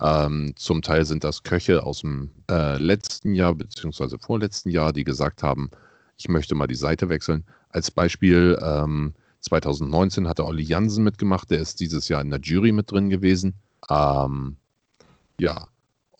ähm, 0.00 0.54
zum 0.56 0.82
Teil 0.82 1.04
sind 1.04 1.24
das 1.24 1.42
Köche 1.42 1.82
aus 1.84 2.00
dem 2.00 2.30
äh, 2.50 2.78
letzten 2.78 3.34
Jahr 3.34 3.54
bzw. 3.54 4.16
vorletzten 4.18 4.70
Jahr, 4.70 4.92
die 4.92 5.04
gesagt 5.04 5.42
haben, 5.42 5.70
ich 6.16 6.28
möchte 6.28 6.54
mal 6.54 6.66
die 6.66 6.74
Seite 6.74 7.08
wechseln. 7.08 7.44
Als 7.70 7.90
Beispiel 7.90 8.58
ähm, 8.62 9.14
2019 9.40 10.28
hatte 10.28 10.44
Olli 10.44 10.62
Jansen 10.62 11.04
mitgemacht, 11.04 11.50
der 11.50 11.60
ist 11.60 11.80
dieses 11.80 12.08
Jahr 12.08 12.20
in 12.20 12.30
der 12.30 12.40
Jury 12.40 12.72
mit 12.72 12.90
drin 12.90 13.10
gewesen. 13.10 13.54
Ähm, 13.88 14.56
ja, 15.38 15.66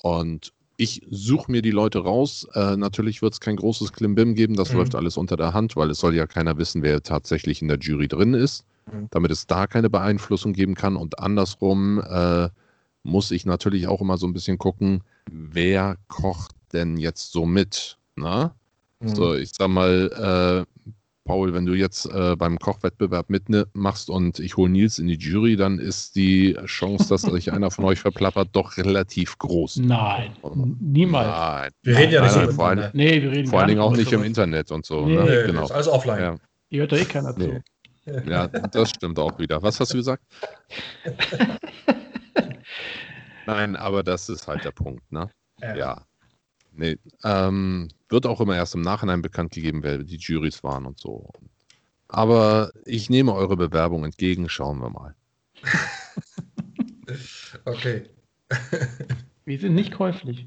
und 0.03 0.53
ich 0.77 1.07
suche 1.11 1.53
mir 1.53 1.61
die 1.61 1.73
Leute 1.73 1.99
raus. 1.99 2.49
Äh, 2.55 2.77
natürlich 2.77 3.21
wird 3.21 3.35
es 3.35 3.41
kein 3.41 3.57
großes 3.57 3.93
Klimbim 3.93 4.35
geben, 4.35 4.55
das 4.57 4.71
mhm. 4.73 4.79
läuft 4.79 4.95
alles 4.95 5.19
unter 5.19 5.37
der 5.37 5.53
Hand, 5.53 5.77
weil 5.77 5.91
es 5.91 5.99
soll 5.99 6.15
ja 6.15 6.27
keiner 6.27 6.57
wissen, 6.57 6.83
wer 6.83 7.03
tatsächlich 7.03 7.61
in 7.61 7.69
der 7.69 7.79
Jury 7.79 8.09
drin 8.09 8.33
ist, 8.33 8.65
mhm. 8.91 9.09
damit 9.11 9.31
es 9.31 9.47
da 9.47 9.67
keine 9.67 9.91
Beeinflussung 9.91 10.55
geben 10.55 10.75
kann. 10.75 10.97
Und 10.97 11.19
andersrum 11.19 12.01
äh, 12.01 12.49
muss 13.03 13.31
ich 13.31 13.45
natürlich 13.45 13.89
auch 13.89 14.01
immer 14.01 14.17
so 14.17 14.27
ein 14.27 14.33
bisschen 14.33 14.57
gucken, 14.57 15.03
wer 15.31 15.97
kocht 16.09 16.55
denn 16.73 16.97
jetzt 16.97 17.33
so 17.33 17.45
mit? 17.45 17.99
Ne? 18.17 18.53
Mhm. 19.01 19.15
So, 19.15 19.35
ich 19.35 19.51
sag 19.53 19.69
mal, 19.69 20.65
äh, 20.67 20.80
Paul, 21.25 21.53
wenn 21.53 21.67
du 21.67 21.75
jetzt 21.75 22.07
äh, 22.07 22.35
beim 22.37 22.59
Kochwettbewerb 22.59 23.31
mitmachst 23.31 24.11
und 24.11 24.39
ich 24.39 24.57
hole 24.57 24.71
Nils 24.71 24.99
in 24.99 25.07
die 25.07 25.17
Jury, 25.17 25.57
dann 25.57 25.79
ist 25.79 26.17
die 26.17 26.57
Chance, 26.65 27.09
dass 27.09 27.23
sich 27.23 27.53
einer 27.53 27.71
von 27.71 27.85
euch 27.85 28.01
verplappert, 28.01 28.49
doch 28.53 28.77
relativ 28.77 29.39
groß. 29.39 29.77
Nein, 29.77 30.33
niemals. 30.81 31.29
Nein. 31.29 31.71
Wir 31.83 31.97
reden 31.97 32.13
ja 32.13 32.23
nicht 32.23 32.37
nein, 32.37 32.47
so 32.47 32.53
vor, 32.53 32.69
allem, 32.69 32.91
nee, 32.95 33.23
wir 33.23 33.31
reden 33.31 33.49
vor 33.49 33.61
allen 33.61 33.69
Dingen 33.69 33.81
auch 33.81 33.97
nicht 33.97 34.13
im 34.13 34.25
Internet 34.25 34.73
und 34.73 34.87
so. 34.87 35.07
Nee, 35.07 35.15
ne? 35.15 35.25
nee, 35.25 35.47
genau. 35.47 35.67
alles 35.67 35.89
offline. 35.89 36.21
Ja. 36.21 36.37
Ihr 36.71 36.81
hört 36.81 36.93
doch 36.93 36.99
eh 36.99 37.05
keiner 37.05 37.35
nee. 37.37 37.47
zu. 37.47 37.63
Ja, 38.27 38.49
das 38.49 38.91
stimmt 38.91 39.19
auch 39.19 39.39
wieder. 39.39 39.63
Was 39.63 39.79
hast 39.79 39.93
du 39.93 39.99
gesagt? 39.99 40.25
Nein, 43.47 43.77
aber 43.77 44.03
das 44.03 44.29
ist 44.29 44.49
halt 44.49 44.65
der 44.65 44.71
Punkt, 44.71 45.11
ne? 45.13 45.31
Ja. 45.61 45.77
ja. 45.77 46.07
Nee, 46.81 46.97
ähm, 47.25 47.89
wird 48.09 48.25
auch 48.25 48.41
immer 48.41 48.57
erst 48.57 48.75
im 48.75 48.81
Nachhinein 48.81 49.21
bekannt 49.21 49.53
gegeben, 49.53 49.83
wer 49.83 49.99
die 49.99 50.17
Juries 50.17 50.65
waren 50.65 50.87
und 50.87 50.99
so. 50.99 51.29
Aber 52.09 52.73
ich 52.87 53.11
nehme 53.11 53.35
eure 53.35 53.59
Bewerbung 53.59 54.07
entgegen, 54.07 54.49
schauen 54.49 54.79
wir 54.79 54.89
mal. 54.89 55.15
okay. 57.67 58.05
wir 59.45 59.59
sind 59.59 59.75
nicht 59.75 59.93
käuflich. 59.93 60.47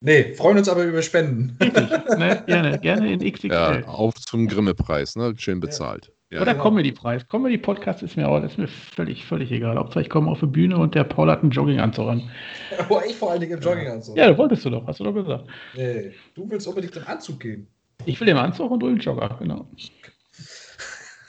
Nee, 0.00 0.34
freuen 0.34 0.58
uns 0.58 0.68
aber 0.68 0.82
über 0.82 1.02
Spenden. 1.02 1.56
Richtig, 1.60 1.90
ne? 2.18 2.42
gerne, 2.48 2.80
gerne 2.80 3.12
in 3.12 3.20
XXL. 3.20 3.52
Ja, 3.52 3.84
auf 3.84 4.16
zum 4.16 4.48
Grimme-Preis, 4.48 5.14
ne? 5.14 5.32
Schön 5.38 5.60
bezahlt. 5.60 6.06
Ja, 6.06 6.12
Oder 6.30 6.52
genau. 6.52 6.64
Comedy-Preis. 6.64 7.26
Comedy-Podcast 7.28 8.02
ist 8.02 8.16
mir 8.16 8.28
auch 8.28 8.42
ist 8.42 8.58
mir 8.58 8.68
völlig, 8.68 9.24
völlig 9.24 9.50
egal. 9.50 9.78
Hauptsache 9.78 10.02
ich 10.02 10.10
komme 10.10 10.30
auf 10.30 10.40
die 10.40 10.46
Bühne 10.46 10.76
und 10.76 10.94
der 10.94 11.04
Paul 11.04 11.30
hat 11.30 11.40
einen 11.40 11.50
Jogginganzug 11.50 12.06
an. 12.06 12.30
Aber 12.78 13.06
ich 13.06 13.16
vor 13.16 13.30
allen 13.30 13.40
Dingen 13.40 13.54
im 13.54 13.60
Jogginganzug. 13.60 14.16
Ja, 14.16 14.36
wolltest 14.36 14.64
du 14.64 14.70
doch, 14.70 14.86
hast 14.86 15.00
du 15.00 15.04
doch 15.04 15.14
gesagt. 15.14 15.46
Nee, 15.74 16.12
du 16.34 16.50
willst 16.50 16.68
unbedingt 16.68 16.96
im 16.96 17.06
Anzug 17.06 17.40
gehen. 17.40 17.66
Ich 18.04 18.20
will 18.20 18.28
im 18.28 18.36
Anzug 18.36 18.70
und 18.70 18.80
du 18.80 18.88
im 18.88 18.98
Jogger, 18.98 19.38
genau. 19.40 19.66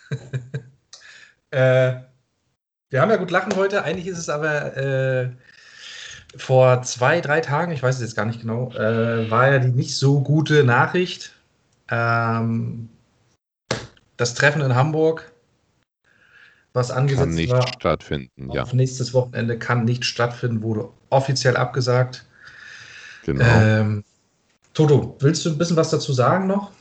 äh, 1.52 1.94
wir 2.90 3.02
haben 3.02 3.10
ja 3.10 3.16
gut 3.16 3.32
lachen 3.32 3.56
heute. 3.56 3.84
Eigentlich 3.86 4.08
ist 4.08 4.18
es 4.18 4.28
aber 4.28 4.76
äh, 4.76 5.30
vor 6.36 6.82
zwei, 6.82 7.22
drei 7.22 7.40
Tagen, 7.40 7.72
ich 7.72 7.82
weiß 7.82 7.96
es 7.96 8.02
jetzt 8.02 8.16
gar 8.16 8.26
nicht 8.26 8.42
genau, 8.42 8.72
äh, 8.74 9.32
war 9.32 9.50
ja 9.50 9.60
die 9.60 9.72
nicht 9.72 9.96
so 9.96 10.22
gute 10.22 10.66
Nachricht. 10.66 11.34
Ähm, 11.90 12.90
das 14.20 14.34
Treffen 14.34 14.62
in 14.62 14.76
Hamburg, 14.76 15.32
was 16.74 16.92
angesetzt 16.92 17.28
kann 17.28 17.36
nicht 17.36 17.52
war, 17.52 17.68
stattfinden, 17.68 18.52
ja. 18.52 18.64
Auf 18.64 18.74
nächstes 18.74 19.14
Wochenende 19.14 19.58
kann 19.58 19.86
nicht 19.86 20.04
stattfinden, 20.04 20.62
wurde 20.62 20.90
offiziell 21.10 21.56
abgesagt. 21.56 22.26
Genau. 23.24 23.46
Ähm, 23.46 24.04
Toto, 24.74 25.16
willst 25.20 25.46
du 25.46 25.50
ein 25.52 25.58
bisschen 25.58 25.78
was 25.78 25.90
dazu 25.90 26.12
sagen 26.12 26.48
noch? 26.48 26.72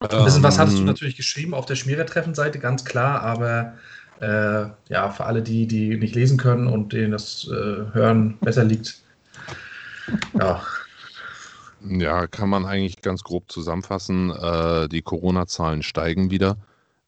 Ein 0.00 0.24
bisschen 0.24 0.42
was 0.42 0.58
hattest 0.58 0.76
du 0.76 0.82
ähm. 0.82 0.86
natürlich 0.86 1.16
geschrieben 1.16 1.52
auf 1.52 1.66
der 1.66 1.74
Schmierer-Treffen-Seite, 1.74 2.60
ganz 2.60 2.84
klar, 2.84 3.22
aber 3.22 3.74
äh, 4.20 4.66
ja, 4.88 5.10
für 5.10 5.24
alle, 5.24 5.42
die, 5.42 5.66
die 5.66 5.96
nicht 5.96 6.14
lesen 6.14 6.38
können 6.38 6.68
und 6.68 6.92
denen 6.92 7.10
das 7.10 7.48
äh, 7.50 7.92
Hören 7.92 8.38
besser 8.38 8.62
liegt. 8.62 9.00
Ja, 10.38 10.62
ja, 11.88 12.26
kann 12.26 12.48
man 12.48 12.64
eigentlich 12.64 13.02
ganz 13.02 13.22
grob 13.22 13.50
zusammenfassen. 13.50 14.30
Äh, 14.30 14.88
die 14.88 15.02
Corona-Zahlen 15.02 15.82
steigen 15.82 16.30
wieder. 16.30 16.56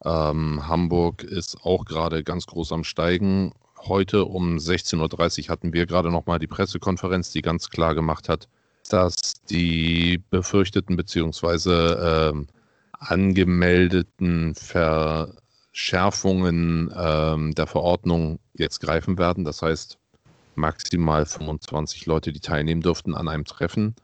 Ähm, 0.03 0.67
Hamburg 0.67 1.23
ist 1.23 1.57
auch 1.63 1.85
gerade 1.85 2.23
ganz 2.23 2.45
groß 2.47 2.71
am 2.71 2.83
Steigen. 2.83 3.53
Heute 3.77 4.25
um 4.25 4.57
16.30 4.57 5.45
Uhr 5.45 5.49
hatten 5.49 5.73
wir 5.73 5.85
gerade 5.85 6.11
nochmal 6.11 6.39
die 6.39 6.47
Pressekonferenz, 6.47 7.31
die 7.31 7.41
ganz 7.41 7.69
klar 7.69 7.95
gemacht 7.95 8.29
hat, 8.29 8.47
dass 8.89 9.41
die 9.49 10.21
befürchteten 10.29 10.97
bzw. 10.97 12.29
Äh, 12.29 12.33
angemeldeten 12.99 14.53
Verschärfungen 14.55 16.91
äh, 16.91 17.53
der 17.53 17.67
Verordnung 17.67 18.39
jetzt 18.53 18.79
greifen 18.81 19.17
werden. 19.17 19.45
Das 19.45 19.61
heißt, 19.61 19.97
maximal 20.55 21.25
25 21.25 22.05
Leute, 22.05 22.33
die 22.33 22.41
teilnehmen 22.41 22.81
dürften 22.81 23.15
an 23.15 23.27
einem 23.27 23.45
Treffen. 23.45 23.95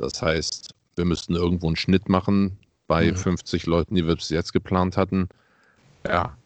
Das 0.00 0.22
heißt, 0.22 0.74
wir 0.96 1.04
müssten 1.04 1.34
irgendwo 1.34 1.66
einen 1.66 1.76
Schnitt 1.76 2.08
machen 2.08 2.58
bei 2.86 3.10
mhm. 3.10 3.16
50 3.16 3.66
Leuten, 3.66 3.94
die 3.94 4.06
wir 4.06 4.16
bis 4.16 4.30
jetzt 4.30 4.52
geplant 4.52 4.96
hatten. 4.96 5.28
Ja, 6.06 6.36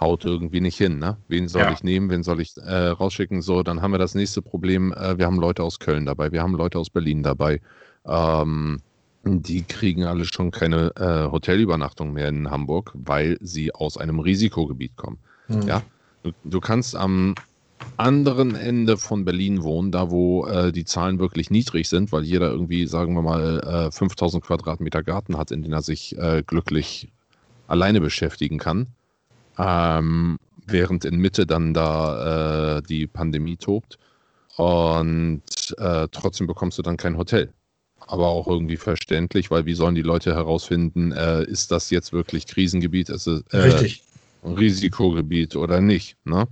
haut 0.00 0.24
irgendwie 0.24 0.60
nicht 0.60 0.76
hin. 0.76 0.98
Ne? 0.98 1.16
Wen 1.28 1.48
soll 1.48 1.62
ja. 1.62 1.72
ich 1.72 1.82
nehmen? 1.82 2.10
Wen 2.10 2.22
soll 2.22 2.40
ich 2.40 2.56
äh, 2.56 2.88
rausschicken? 2.88 3.42
So, 3.42 3.62
dann 3.62 3.82
haben 3.82 3.92
wir 3.92 3.98
das 3.98 4.14
nächste 4.14 4.42
Problem. 4.42 4.92
Äh, 4.92 5.18
wir 5.18 5.26
haben 5.26 5.40
Leute 5.40 5.62
aus 5.62 5.78
Köln 5.78 6.06
dabei, 6.06 6.32
wir 6.32 6.42
haben 6.42 6.54
Leute 6.54 6.78
aus 6.78 6.90
Berlin 6.90 7.22
dabei. 7.22 7.60
Ähm, 8.06 8.80
die 9.24 9.62
kriegen 9.62 10.04
alle 10.04 10.24
schon 10.24 10.50
keine 10.50 10.92
äh, 10.96 11.30
Hotelübernachtung 11.30 12.12
mehr 12.12 12.28
in 12.28 12.50
Hamburg, 12.50 12.92
weil 12.94 13.36
sie 13.40 13.74
aus 13.74 13.98
einem 13.98 14.20
Risikogebiet 14.20 14.96
kommen. 14.96 15.18
Mhm. 15.48 15.62
Ja, 15.62 15.82
du, 16.22 16.32
du, 16.44 16.60
kannst 16.60 16.94
am 16.96 17.34
anderen 17.96 18.54
Ende 18.54 18.96
von 18.96 19.24
Berlin 19.24 19.62
wohnen, 19.62 19.90
da 19.90 20.10
wo 20.10 20.46
äh, 20.46 20.72
die 20.72 20.84
Zahlen 20.84 21.18
wirklich 21.18 21.50
niedrig 21.50 21.88
sind, 21.88 22.12
weil 22.12 22.24
jeder 22.24 22.50
irgendwie, 22.50 22.86
sagen 22.86 23.14
wir 23.14 23.22
mal, 23.22 23.88
äh, 23.88 23.90
5000 23.90 24.44
Quadratmeter 24.44 25.02
Garten 25.02 25.36
hat, 25.36 25.50
in 25.50 25.62
dem 25.62 25.72
er 25.72 25.82
sich 25.82 26.16
äh, 26.16 26.42
glücklich 26.46 27.08
alleine 27.66 28.00
beschäftigen 28.00 28.58
kann. 28.58 28.88
Ähm, 29.58 30.38
während 30.66 31.04
in 31.04 31.16
Mitte 31.16 31.46
dann 31.46 31.74
da 31.74 32.78
äh, 32.78 32.82
die 32.82 33.06
Pandemie 33.06 33.56
tobt. 33.56 33.98
Und 34.56 35.42
äh, 35.78 36.08
trotzdem 36.10 36.46
bekommst 36.46 36.78
du 36.78 36.82
dann 36.82 36.96
kein 36.96 37.16
Hotel. 37.16 37.52
Aber 38.06 38.28
auch 38.28 38.46
irgendwie 38.46 38.76
verständlich, 38.76 39.50
weil 39.50 39.66
wie 39.66 39.74
sollen 39.74 39.94
die 39.94 40.02
Leute 40.02 40.34
herausfinden, 40.34 41.12
äh, 41.12 41.44
ist 41.44 41.70
das 41.70 41.90
jetzt 41.90 42.12
wirklich 42.12 42.46
Krisengebiet, 42.46 43.08
ist 43.08 43.26
es 43.26 43.44
Richtig. 43.52 44.02
Risikogebiet 44.44 45.56
oder 45.56 45.80
nicht? 45.80 46.16
Ne? 46.24 46.46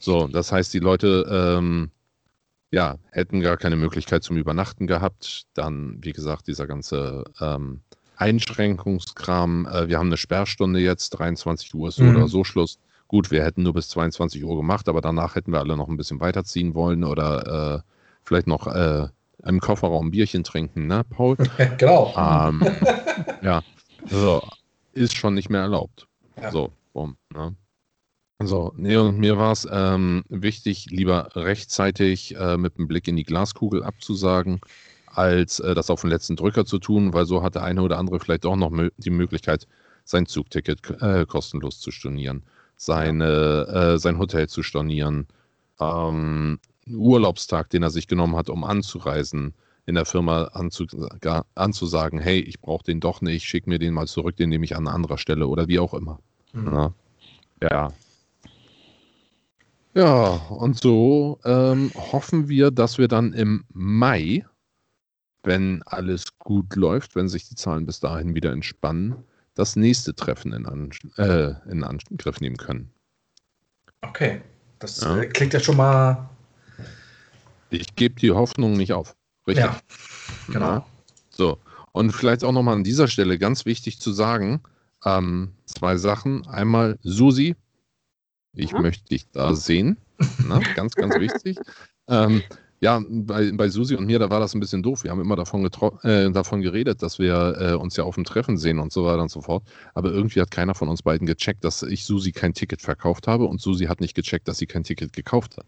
So, 0.00 0.26
das 0.26 0.50
heißt, 0.50 0.74
die 0.74 0.78
Leute 0.78 1.26
ähm, 1.30 1.90
ja, 2.72 2.96
hätten 3.10 3.40
gar 3.40 3.56
keine 3.56 3.76
Möglichkeit 3.76 4.24
zum 4.24 4.36
Übernachten 4.36 4.86
gehabt. 4.86 5.46
Dann, 5.54 5.98
wie 6.00 6.12
gesagt, 6.12 6.48
dieser 6.48 6.66
ganze 6.66 7.24
ähm, 7.40 7.82
Einschränkungskram. 8.16 9.66
Äh, 9.66 9.88
wir 9.88 9.98
haben 9.98 10.06
eine 10.06 10.16
Sperrstunde 10.16 10.80
jetzt, 10.80 11.10
23 11.10 11.74
Uhr 11.74 11.88
ist 11.88 11.96
so 11.96 12.04
mhm. 12.04 12.16
oder 12.16 12.28
so 12.28 12.44
Schluss. 12.44 12.78
Gut, 13.08 13.30
wir 13.30 13.44
hätten 13.44 13.64
nur 13.64 13.74
bis 13.74 13.88
22 13.88 14.44
Uhr 14.44 14.56
gemacht, 14.56 14.88
aber 14.88 15.00
danach 15.00 15.34
hätten 15.34 15.52
wir 15.52 15.58
alle 15.58 15.76
noch 15.76 15.88
ein 15.88 15.96
bisschen 15.96 16.20
weiterziehen 16.20 16.74
wollen 16.74 17.04
oder 17.04 17.74
äh, 17.76 17.80
vielleicht 18.22 18.46
noch 18.46 18.68
äh, 18.68 19.08
im 19.44 19.60
Kofferraum 19.60 20.06
ein 20.06 20.10
Bierchen 20.12 20.44
trinken, 20.44 20.86
ne, 20.86 21.04
Paul? 21.10 21.36
genau. 21.78 22.14
Ähm, 22.16 22.62
ja, 23.42 23.62
so, 24.06 24.42
ist 24.92 25.16
schon 25.16 25.34
nicht 25.34 25.50
mehr 25.50 25.62
erlaubt. 25.62 26.06
Ja. 26.40 26.52
So, 26.52 26.70
bumm, 26.92 27.16
ne? 27.34 27.56
So, 28.42 28.72
nee, 28.74 28.96
und 28.96 29.18
mir 29.18 29.36
war 29.36 29.52
es 29.52 29.68
ähm, 29.70 30.24
wichtig, 30.30 30.86
lieber 30.90 31.28
rechtzeitig 31.36 32.34
äh, 32.36 32.56
mit 32.56 32.78
einem 32.78 32.88
Blick 32.88 33.06
in 33.06 33.16
die 33.16 33.24
Glaskugel 33.24 33.82
abzusagen, 33.82 34.62
als 35.06 35.60
äh, 35.60 35.74
das 35.74 35.90
auf 35.90 36.00
den 36.00 36.10
letzten 36.10 36.36
Drücker 36.36 36.64
zu 36.64 36.78
tun, 36.78 37.12
weil 37.12 37.26
so 37.26 37.42
hat 37.42 37.54
der 37.54 37.64
eine 37.64 37.82
oder 37.82 37.98
andere 37.98 38.18
vielleicht 38.18 38.46
auch 38.46 38.56
noch 38.56 38.72
die 38.96 39.10
Möglichkeit, 39.10 39.66
sein 40.04 40.24
Zugticket 40.24 40.80
äh, 41.02 41.26
kostenlos 41.26 41.80
zu 41.80 41.90
stornieren, 41.90 42.42
seine, 42.76 43.66
äh, 43.66 43.98
sein 43.98 44.18
Hotel 44.18 44.48
zu 44.48 44.62
stornieren, 44.62 45.26
ähm, 45.78 46.58
Urlaubstag, 46.90 47.68
den 47.68 47.82
er 47.82 47.90
sich 47.90 48.08
genommen 48.08 48.36
hat, 48.36 48.48
um 48.48 48.64
anzureisen, 48.64 49.52
in 49.84 49.96
der 49.96 50.06
Firma 50.06 50.44
anzu 50.54 50.86
anzusagen, 51.54 52.20
hey, 52.20 52.40
ich 52.40 52.60
brauche 52.60 52.84
den 52.84 53.00
doch 53.00 53.20
nicht, 53.20 53.44
schick 53.44 53.66
mir 53.66 53.78
den 53.78 53.92
mal 53.92 54.06
zurück, 54.06 54.36
den 54.36 54.48
nehme 54.48 54.64
ich 54.64 54.76
an 54.76 54.88
anderer 54.88 55.18
Stelle 55.18 55.46
oder 55.46 55.68
wie 55.68 55.78
auch 55.78 55.92
immer. 55.92 56.20
Mhm. 56.54 56.72
Ja. 56.72 56.92
ja. 57.70 57.92
Ja, 59.94 60.36
und 60.50 60.78
so 60.80 61.40
ähm, 61.44 61.90
hoffen 61.94 62.48
wir, 62.48 62.70
dass 62.70 62.98
wir 62.98 63.08
dann 63.08 63.32
im 63.32 63.64
Mai, 63.72 64.44
wenn 65.42 65.82
alles 65.86 66.26
gut 66.38 66.76
läuft, 66.76 67.16
wenn 67.16 67.28
sich 67.28 67.48
die 67.48 67.56
Zahlen 67.56 67.86
bis 67.86 67.98
dahin 67.98 68.34
wieder 68.34 68.52
entspannen, 68.52 69.16
das 69.54 69.74
nächste 69.74 70.14
Treffen 70.14 70.52
in, 70.52 70.66
An 70.66 70.90
äh, 71.16 71.54
in 71.70 71.82
Angriff 71.82 72.40
nehmen 72.40 72.56
können. 72.56 72.90
Okay, 74.02 74.40
das 74.78 75.00
Ja. 75.00 75.18
äh, 75.18 75.26
klingt 75.26 75.52
ja 75.54 75.60
schon 75.60 75.76
mal. 75.76 76.28
Ich 77.70 77.94
gebe 77.96 78.14
die 78.14 78.30
Hoffnung 78.30 78.74
nicht 78.74 78.92
auf. 78.92 79.16
Richtig. 79.46 79.64
Ja, 79.64 79.80
genau. 80.48 80.66
Ja. 80.74 80.86
So, 81.30 81.58
und 81.92 82.12
vielleicht 82.12 82.44
auch 82.44 82.52
nochmal 82.52 82.76
an 82.76 82.84
dieser 82.84 83.08
Stelle 83.08 83.38
ganz 83.38 83.66
wichtig 83.66 84.00
zu 84.00 84.12
sagen, 84.12 84.60
ähm, 85.04 85.52
zwei 85.66 85.96
Sachen. 85.96 86.46
Einmal, 86.46 86.98
Susi, 87.02 87.56
ich 88.52 88.72
Ja. 88.72 88.80
möchte 88.80 89.04
dich 89.08 89.30
da 89.30 89.54
sehen. 89.54 89.96
Na, 90.46 90.60
ganz, 90.76 90.94
ganz 90.94 91.18
wichtig. 91.18 91.58
Ähm, 92.08 92.42
ja, 92.82 92.98
bei, 93.06 93.52
bei 93.52 93.68
Susi 93.68 93.94
und 93.94 94.06
mir, 94.06 94.18
da 94.18 94.30
war 94.30 94.40
das 94.40 94.54
ein 94.54 94.60
bisschen 94.60 94.82
doof. 94.82 95.04
Wir 95.04 95.10
haben 95.10 95.20
immer 95.20 95.36
davon, 95.36 95.68
äh, 96.02 96.30
davon 96.30 96.62
geredet, 96.62 97.02
dass 97.02 97.18
wir 97.18 97.56
äh, 97.60 97.74
uns 97.74 97.94
ja 97.96 98.04
auf 98.04 98.14
dem 98.14 98.24
Treffen 98.24 98.56
sehen 98.56 98.78
und 98.78 98.90
so 98.90 99.04
weiter 99.04 99.20
und 99.20 99.30
so 99.30 99.42
fort. 99.42 99.64
Aber 99.92 100.10
irgendwie 100.10 100.40
hat 100.40 100.50
keiner 100.50 100.74
von 100.74 100.88
uns 100.88 101.02
beiden 101.02 101.26
gecheckt, 101.26 101.62
dass 101.62 101.82
ich 101.82 102.06
Susi 102.06 102.32
kein 102.32 102.54
Ticket 102.54 102.80
verkauft 102.80 103.26
habe 103.26 103.44
und 103.44 103.60
Susi 103.60 103.84
hat 103.84 104.00
nicht 104.00 104.14
gecheckt, 104.14 104.48
dass 104.48 104.56
sie 104.56 104.66
kein 104.66 104.82
Ticket 104.82 105.12
gekauft 105.12 105.58
hat. 105.58 105.66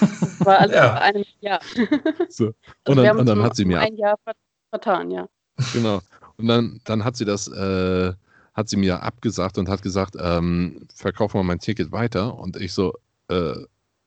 Das 0.00 0.40
war 0.46 0.58
alles 0.60 0.74
Ja. 0.74 0.92
vor 0.92 1.00
einem 1.02 1.24
Jahr. 1.40 1.60
So. 2.30 2.46
Also 2.46 2.54
Und 2.86 2.86
wir 2.86 2.94
dann, 2.96 3.06
haben 3.08 3.18
und 3.20 3.26
dann 3.26 3.42
hat 3.42 3.56
sie 3.56 3.66
mir 3.66 3.80
ein 3.80 3.96
Jahr 3.96 4.16
ver- 4.24 4.32
vertan, 4.70 5.10
ja. 5.10 5.28
Genau. 5.74 6.00
Und 6.38 6.46
dann, 6.48 6.80
dann 6.84 7.04
hat 7.04 7.16
sie 7.16 7.26
das, 7.26 7.46
äh, 7.46 8.12
hat 8.54 8.68
sie 8.68 8.76
mir 8.76 9.02
abgesagt 9.02 9.58
und 9.58 9.68
hat 9.68 9.82
gesagt, 9.82 10.16
ähm, 10.18 10.86
verkauf 10.94 11.34
mal 11.34 11.42
mein 11.42 11.58
Ticket 11.58 11.92
weiter. 11.92 12.38
Und 12.38 12.56
ich 12.56 12.72
so, 12.72 12.94
äh, 13.28 13.54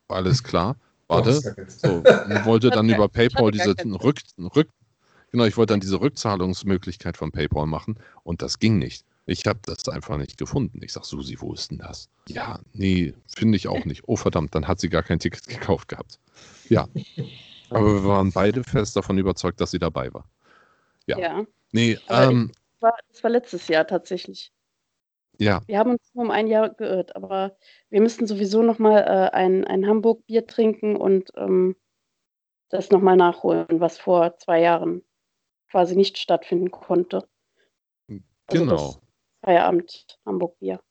alles 0.08 0.44
klar, 0.44 0.78
warte. 1.08 1.34
So, 1.68 1.98
und 1.98 2.46
wollte 2.46 2.70
dann 2.70 2.90
über 2.90 3.08
PayPal 3.10 3.52
diese 3.52 3.76
Rück, 4.04 4.22
Rück, 4.56 4.70
genau, 5.32 5.46
ich 5.46 5.58
wollte 5.58 5.74
dann 5.74 5.82
diese 5.82 6.00
Rückzahlungsmöglichkeit 6.00 7.18
von 7.18 7.32
PayPal 7.32 7.68
machen 7.68 8.00
und 8.24 8.42
das 8.42 8.60
ging 8.60 8.80
nicht. 8.80 9.06
Ich 9.30 9.46
habe 9.46 9.60
das 9.64 9.90
einfach 9.90 10.18
nicht 10.18 10.38
gefunden. 10.38 10.80
Ich 10.82 10.94
sag, 10.94 11.04
Susi, 11.04 11.36
wo 11.40 11.54
ist 11.54 11.70
denn 11.70 11.80
das? 11.80 12.08
Ja, 12.30 12.60
nee, 12.72 13.14
finde 13.28 13.58
ich 13.58 13.68
auch 13.68 13.84
nicht. 13.84 14.04
Oh 14.08 14.16
verdammt, 14.16 14.56
dann 14.56 14.70
hat 14.70 14.80
sie 14.80 14.88
gar 14.88 15.04
kein 15.04 15.20
Ticket 15.20 15.46
gekauft 15.48 15.90
gehabt. 15.90 16.20
Ja. 16.70 16.88
Aber 17.70 17.96
wir 17.96 18.06
waren 18.06 18.32
beide 18.32 18.64
fest 18.64 18.96
davon 18.96 19.18
überzeugt, 19.18 19.60
dass 19.60 19.72
sie 19.72 19.80
dabei 19.80 20.14
war. 20.14 20.24
Ja. 21.06 21.20
Ja. 21.20 21.46
Nee, 21.74 22.00
Aber 22.08 22.32
ähm, 22.32 22.52
war, 22.82 22.98
das 23.10 23.24
war 23.24 23.32
letztes 23.32 23.68
Jahr 23.68 23.88
tatsächlich. 23.88 24.52
ja, 25.40 25.62
Wir 25.68 25.80
haben 25.80 25.92
uns 25.92 26.14
nur 26.14 26.26
um 26.26 26.32
ein 26.32 26.48
Jahr 26.48 26.70
geirrt, 26.70 27.16
aber 27.16 27.58
wir 27.90 28.02
müssten 28.02 28.28
sowieso 28.28 28.64
nochmal 28.64 29.04
äh, 29.04 29.36
ein, 29.36 29.66
ein 29.66 29.88
Hamburg-Bier 29.88 30.48
trinken 30.48 30.96
und 30.96 31.32
ähm, 31.36 31.76
das 32.70 32.90
nochmal 32.92 33.16
nachholen, 33.16 33.80
was 33.80 33.98
vor 33.98 34.38
zwei 34.38 34.62
Jahren 34.62 35.04
quasi 35.70 35.96
nicht 35.96 36.18
stattfinden 36.18 36.72
konnte. 36.72 37.28
Also 38.48 38.64
genau. 38.64 38.76
das 38.76 39.02
Feierabend 39.44 40.20
Hamburg-Bier. 40.26 40.82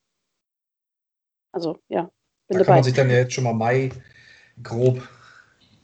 Also, 1.53 1.79
ja, 1.89 2.11
bin 2.49 2.59
Da 2.59 2.65
kann 2.65 2.67
dabei. 2.67 2.75
man 2.75 2.85
sich 2.85 2.95
dann 2.95 3.11
ja 3.11 3.17
jetzt 3.17 3.33
schon 3.33 3.45
mal 3.45 3.55
Mai 3.55 3.91
grob, 4.63 5.09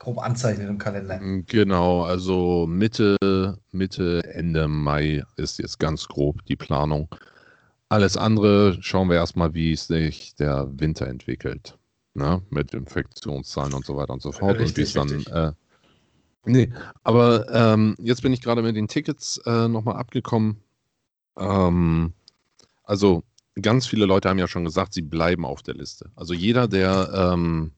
grob 0.03 0.19
anzeichnen 0.19 0.69
im 0.69 0.79
Kalender. 0.79 1.21
Mm, 1.21 1.45
Genau, 1.47 2.03
also 2.03 2.67
Mitte, 2.67 3.17
Mitte, 3.71 4.21
Ende 4.35 4.67
Mai 4.67 5.23
ist 5.37 5.59
jetzt 5.61 5.79
ganz 5.79 6.09
grob 6.09 6.45
die 6.47 6.57
Planung. 6.57 7.09
Alles 7.89 8.17
andere 8.17 8.79
schauen 8.83 9.09
wir 9.09 9.17
erstmal, 9.17 9.55
wie 9.55 9.77
sich 9.77 10.35
der 10.35 10.69
Winter 10.73 11.07
entwickelt. 11.07 11.79
Ne? 12.15 12.43
Mit 12.51 12.75
Infektionszahlen 12.75 13.75
und 13.75 13.85
so 13.87 13.97
weiter 13.97 14.13
und 14.13 14.23
so 14.23 14.33
fort. 14.33 14.59
und 14.59 14.77
wie 14.77 14.83
es 14.83 14.97
Richtig, 14.97 15.25
dann. 15.27 15.51
Äh, 15.51 15.53
nee, 16.47 16.73
aber 17.05 17.47
ähm, 17.53 17.95
jetzt 18.01 18.23
bin 18.23 18.33
ich 18.33 18.41
gerade 18.43 18.63
mit 18.63 18.75
den 18.75 18.89
Tickets 18.89 19.41
äh, 19.47 19.69
nochmal 19.69 19.97
abgekommen. 19.97 20.57
Ähm, 21.39 22.13
also 22.83 23.23
ganz 23.61 23.87
viele 23.87 24.07
Leute 24.07 24.29
haben 24.29 24.39
ja 24.39 24.49
schon 24.49 24.65
gesagt, 24.65 24.95
sie 24.95 25.03
bleiben 25.03 25.45
auf 25.45 25.63
der 25.63 25.75
Liste. 25.75 26.11
Also 26.17 26.35
jeder, 26.35 26.67
der 26.67 27.11
ähm, 27.35 27.73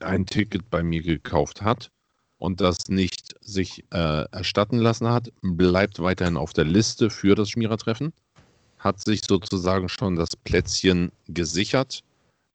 ein 0.00 0.26
Ticket 0.26 0.70
bei 0.70 0.82
mir 0.82 1.02
gekauft 1.02 1.62
hat, 1.62 1.90
und 2.38 2.60
das 2.60 2.88
nicht 2.88 3.34
sich 3.40 3.84
äh, 3.90 4.24
erstatten 4.30 4.78
lassen 4.78 5.08
hat, 5.08 5.32
bleibt 5.42 6.00
weiterhin 6.00 6.36
auf 6.36 6.52
der 6.52 6.64
Liste 6.64 7.10
für 7.10 7.34
das 7.34 7.50
Schmierertreffen, 7.50 8.12
hat 8.78 9.00
sich 9.00 9.22
sozusagen 9.24 9.88
schon 9.88 10.16
das 10.16 10.36
Plätzchen 10.36 11.10
gesichert. 11.26 12.04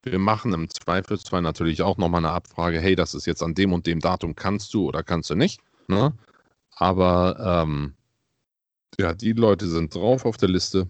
Wir 0.03 0.19
machen 0.19 0.53
im 0.53 0.69
Zweifelsfall 0.69 1.41
natürlich 1.41 1.81
auch 1.81 1.97
nochmal 1.97 2.19
eine 2.19 2.31
Abfrage, 2.31 2.79
hey, 2.79 2.95
das 2.95 3.13
ist 3.13 3.25
jetzt 3.25 3.43
an 3.43 3.55
dem 3.55 3.73
und 3.73 3.85
dem 3.85 3.99
Datum, 3.99 4.35
kannst 4.35 4.73
du 4.73 4.87
oder 4.87 5.03
kannst 5.03 5.29
du 5.29 5.35
nicht. 5.35 5.61
Ne? 5.87 6.13
Aber 6.75 7.63
ähm, 7.65 7.93
ja, 8.97 9.13
die 9.13 9.33
Leute 9.33 9.67
sind 9.67 9.93
drauf 9.93 10.25
auf 10.25 10.37
der 10.37 10.49
Liste. 10.49 10.87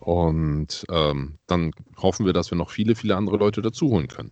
Und 0.00 0.84
ähm, 0.90 1.38
dann 1.46 1.72
hoffen 1.96 2.26
wir, 2.26 2.32
dass 2.32 2.50
wir 2.50 2.58
noch 2.58 2.70
viele, 2.70 2.94
viele 2.94 3.16
andere 3.16 3.38
Leute 3.38 3.60
dazu 3.60 3.88
holen 3.88 4.06
können. 4.06 4.30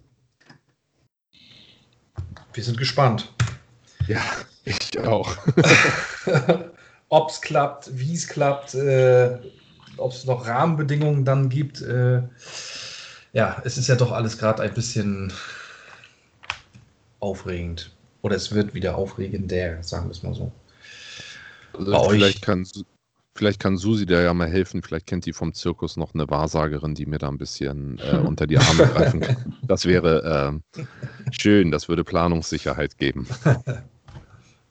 Wir 2.54 2.62
sind 2.62 2.78
gespannt. 2.78 3.32
Ja, 4.06 4.22
ich 4.64 4.98
auch. 5.00 5.36
Ob 7.08 7.30
es 7.30 7.40
klappt, 7.40 7.90
wie 7.98 8.14
es 8.14 8.26
klappt, 8.26 8.74
äh, 8.74 9.38
ob 9.98 10.12
es 10.12 10.24
noch 10.24 10.46
Rahmenbedingungen 10.46 11.24
dann 11.24 11.48
gibt. 11.48 11.80
Äh, 11.82 12.22
ja, 13.32 13.60
es 13.64 13.76
ist 13.78 13.88
ja 13.88 13.94
doch 13.96 14.10
alles 14.12 14.38
gerade 14.38 14.62
ein 14.62 14.74
bisschen 14.74 15.32
aufregend. 17.20 17.90
Oder 18.22 18.36
es 18.36 18.52
wird 18.52 18.74
wieder 18.74 18.96
aufregender, 18.96 19.82
sagen 19.82 20.06
wir 20.06 20.12
es 20.12 20.22
mal 20.22 20.34
so. 20.34 20.50
Also 21.72 21.92
Bei 21.92 21.98
euch? 22.00 22.10
vielleicht, 22.10 22.42
kann, 22.42 22.64
Su- 22.64 22.84
vielleicht 23.36 23.60
kann 23.60 23.76
Susi 23.76 24.06
da 24.06 24.20
ja 24.22 24.32
mal 24.32 24.48
helfen. 24.48 24.82
Vielleicht 24.82 25.06
kennt 25.06 25.26
die 25.26 25.32
vom 25.32 25.52
Zirkus 25.54 25.96
noch 25.96 26.14
eine 26.14 26.28
Wahrsagerin, 26.30 26.94
die 26.94 27.06
mir 27.06 27.18
da 27.18 27.28
ein 27.28 27.38
bisschen 27.38 27.98
äh, 27.98 28.18
unter 28.24 28.46
die 28.46 28.58
Arme 28.58 28.84
greifen 28.84 29.20
kann. 29.20 29.36
Das 29.66 29.84
wäre 29.84 30.22
ähm, 30.48 30.62
schön. 31.40 31.70
Das 31.70 31.88
würde 31.88 32.04
Planungssicherheit 32.04 32.98
geben. 32.98 33.26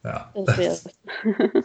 Ja, 0.04 0.30
Das 0.34 0.84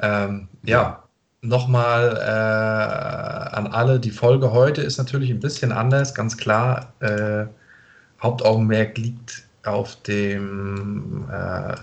ähm, 0.00 0.48
ja. 0.64 1.04
nochmal 1.42 2.16
äh, 2.16 3.54
an 3.56 3.68
alle. 3.68 4.00
Die 4.00 4.10
Folge 4.10 4.50
heute 4.50 4.82
ist 4.82 4.98
natürlich 4.98 5.30
ein 5.30 5.38
bisschen 5.38 5.70
anders, 5.70 6.12
ganz 6.14 6.36
klar. 6.36 6.92
Äh, 6.98 7.46
Hauptaugenmerk 8.20 8.98
liegt 8.98 9.44
auf 9.64 9.94
dem 10.02 11.28
äh, 11.30 11.74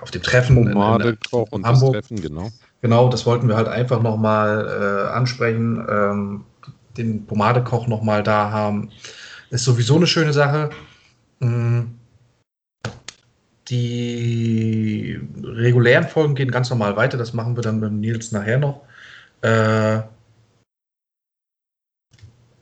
auf 0.00 0.10
dem 0.10 0.22
Treffen 0.22 0.56
in- 0.56 0.66
in- 0.68 0.72
Pomadekoch 0.72 1.48
und 1.52 1.62
das 1.62 1.72
Hamburg. 1.74 1.92
Treffen, 1.92 2.22
genau. 2.22 2.50
Genau, 2.80 3.08
das 3.10 3.26
wollten 3.26 3.48
wir 3.48 3.56
halt 3.56 3.68
einfach 3.68 4.02
nochmal 4.02 4.66
äh, 4.66 5.12
ansprechen. 5.12 5.86
Ähm, 5.90 6.44
den 6.96 7.26
Pomadekoch 7.26 7.86
nochmal 7.86 8.22
da 8.22 8.50
haben. 8.50 8.90
Ist 9.52 9.64
sowieso 9.64 9.96
eine 9.96 10.06
schöne 10.06 10.32
Sache. 10.32 10.70
Mm. 11.40 11.82
Die 13.68 15.20
regulären 15.44 16.08
Folgen 16.08 16.34
gehen 16.34 16.50
ganz 16.50 16.70
normal 16.70 16.96
weiter. 16.96 17.18
Das 17.18 17.34
machen 17.34 17.54
wir 17.54 17.62
dann 17.62 17.78
mit 17.78 17.92
Nils 17.92 18.32
nachher 18.32 18.58
noch. 18.58 18.80
Äh, 19.42 20.00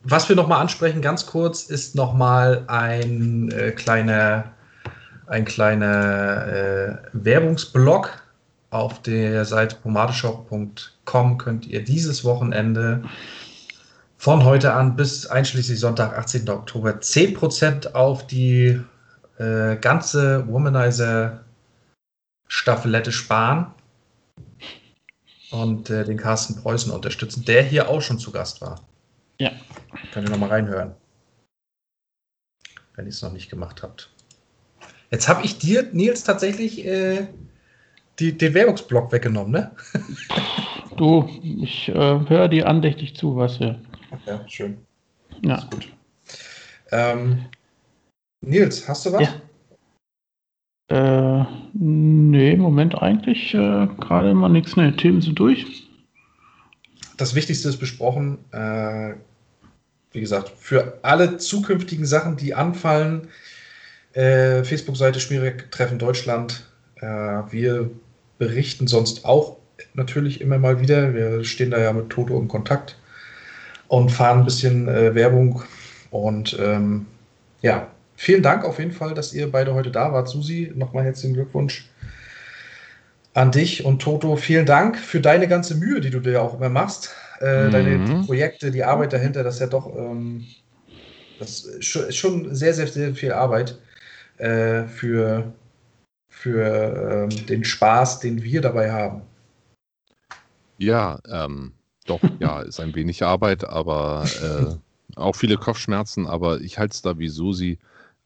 was 0.02 0.28
wir 0.28 0.34
nochmal 0.34 0.60
ansprechen, 0.60 1.00
ganz 1.00 1.26
kurz, 1.26 1.62
ist 1.64 1.94
nochmal 1.94 2.64
ein 2.66 3.52
äh, 3.52 3.70
kleiner, 3.70 4.52
ein 5.26 5.44
kleiner 5.44 6.46
äh, 6.48 6.96
Werbungsblock 7.12 8.20
auf 8.70 9.00
der 9.02 9.44
Seite 9.44 9.76
pomadeshop.com 9.76 11.38
könnt 11.38 11.66
ihr 11.66 11.84
dieses 11.84 12.24
Wochenende 12.24 13.04
von 14.20 14.44
heute 14.44 14.72
an 14.74 14.94
bis 14.96 15.26
einschließlich 15.26 15.80
Sonntag, 15.80 16.18
18. 16.18 16.46
Oktober, 16.50 16.90
10% 16.90 17.94
auf 17.94 18.26
die 18.26 18.78
äh, 19.38 19.76
ganze 19.76 20.46
Womanizer-Staffelette 20.46 23.12
sparen 23.12 23.68
und 25.50 25.88
äh, 25.88 26.04
den 26.04 26.18
Carsten 26.18 26.56
Preußen 26.56 26.92
unterstützen, 26.92 27.46
der 27.46 27.62
hier 27.62 27.88
auch 27.88 28.02
schon 28.02 28.18
zu 28.18 28.30
Gast 28.30 28.60
war. 28.60 28.82
Ja. 29.38 29.52
Könnt 30.12 30.28
ihr 30.28 30.32
nochmal 30.32 30.50
reinhören, 30.50 30.94
wenn 32.96 33.06
ihr 33.06 33.12
es 33.12 33.22
noch 33.22 33.32
nicht 33.32 33.48
gemacht 33.48 33.82
habt. 33.82 34.10
Jetzt 35.10 35.30
habe 35.30 35.46
ich 35.46 35.56
dir, 35.56 35.88
Nils, 35.94 36.24
tatsächlich 36.24 36.84
äh, 36.84 37.26
die, 38.18 38.36
den 38.36 38.52
Werbungsblock 38.52 39.12
weggenommen, 39.12 39.52
ne? 39.52 39.70
Du, 40.98 41.26
ich 41.42 41.88
äh, 41.88 41.94
höre 41.94 42.48
dir 42.48 42.68
andächtig 42.68 43.16
zu, 43.16 43.36
was 43.36 43.58
wir. 43.60 43.80
Ja, 44.26 44.48
schön. 44.48 44.78
Ja. 45.42 45.56
Ist 45.56 45.70
gut. 45.70 45.88
Ähm, 46.92 47.46
Nils, 48.42 48.88
hast 48.88 49.06
du 49.06 49.12
was? 49.12 49.22
Ja. 49.22 49.40
Äh, 50.90 51.46
nee, 51.72 52.52
im 52.52 52.60
Moment 52.60 53.00
eigentlich 53.00 53.54
äh, 53.54 53.86
gerade 53.98 54.34
mal 54.34 54.48
nichts. 54.48 54.76
Ne, 54.76 54.96
Themen 54.96 55.22
sind 55.22 55.38
durch. 55.38 55.88
Das 57.16 57.34
Wichtigste 57.34 57.68
ist 57.68 57.78
besprochen. 57.78 58.38
Äh, 58.52 59.14
wie 60.12 60.20
gesagt, 60.20 60.48
für 60.48 60.98
alle 61.02 61.36
zukünftigen 61.36 62.04
Sachen, 62.04 62.36
die 62.36 62.54
anfallen, 62.54 63.28
äh, 64.14 64.64
Facebook-Seite 64.64 65.20
Schmierig 65.20 65.70
Treffen 65.70 66.00
Deutschland. 66.00 66.66
Äh, 66.96 67.06
wir 67.06 67.90
berichten 68.38 68.88
sonst 68.88 69.24
auch 69.24 69.58
natürlich 69.94 70.40
immer 70.40 70.58
mal 70.58 70.80
wieder. 70.80 71.14
Wir 71.14 71.44
stehen 71.44 71.70
da 71.70 71.78
ja 71.78 71.92
mit 71.92 72.10
Toto 72.10 72.36
im 72.38 72.48
Kontakt 72.48 72.96
und 73.90 74.10
fahren 74.12 74.38
ein 74.38 74.44
bisschen 74.44 74.86
äh, 74.86 75.16
Werbung. 75.16 75.64
Und 76.12 76.56
ähm, 76.60 77.06
ja, 77.60 77.88
vielen 78.14 78.42
Dank 78.42 78.64
auf 78.64 78.78
jeden 78.78 78.92
Fall, 78.92 79.14
dass 79.14 79.34
ihr 79.34 79.50
beide 79.50 79.74
heute 79.74 79.90
da 79.90 80.12
wart. 80.12 80.28
Susi, 80.28 80.70
nochmal 80.76 81.04
herzlichen 81.04 81.34
Glückwunsch 81.34 81.88
an 83.34 83.50
dich 83.50 83.84
und 83.84 84.00
Toto. 84.00 84.36
Vielen 84.36 84.64
Dank 84.64 84.96
für 84.96 85.20
deine 85.20 85.48
ganze 85.48 85.74
Mühe, 85.74 86.00
die 86.00 86.10
du 86.10 86.20
dir 86.20 86.40
auch 86.40 86.54
immer 86.54 86.68
machst. 86.68 87.10
Äh, 87.40 87.66
Mhm. 87.66 87.70
Deine 87.72 88.04
die 88.04 88.26
Projekte, 88.26 88.70
die 88.70 88.84
Arbeit 88.84 89.12
dahinter, 89.12 89.42
das 89.42 89.54
ist 89.54 89.60
ja 89.60 89.66
doch 89.66 89.94
ähm, 89.96 90.46
das 91.40 91.64
ist 91.64 91.86
schon- 92.14 92.54
sehr, 92.54 92.72
sehr, 92.74 92.86
sehr 92.86 93.12
viel 93.14 93.32
Arbeit 93.32 93.76
äh, 94.38 94.84
für, 94.84 95.52
für 96.28 97.28
ähm, 97.28 97.46
den 97.46 97.64
Spaß, 97.64 98.20
den 98.20 98.40
wir 98.42 98.60
dabei 98.60 98.92
haben. 98.92 99.22
Ja, 100.78 101.18
ähm, 101.28 101.72
doch, 102.10 102.20
ja, 102.40 102.60
ist 102.60 102.80
ein 102.80 102.94
wenig 102.94 103.22
Arbeit, 103.22 103.64
aber 103.64 104.26
äh, 104.42 105.16
auch 105.16 105.34
viele 105.36 105.56
Kopfschmerzen, 105.56 106.26
aber 106.26 106.60
ich 106.60 106.78
halte 106.78 106.94
es 106.94 107.02
da 107.02 107.18
wie 107.18 107.28
Susi. 107.28 107.78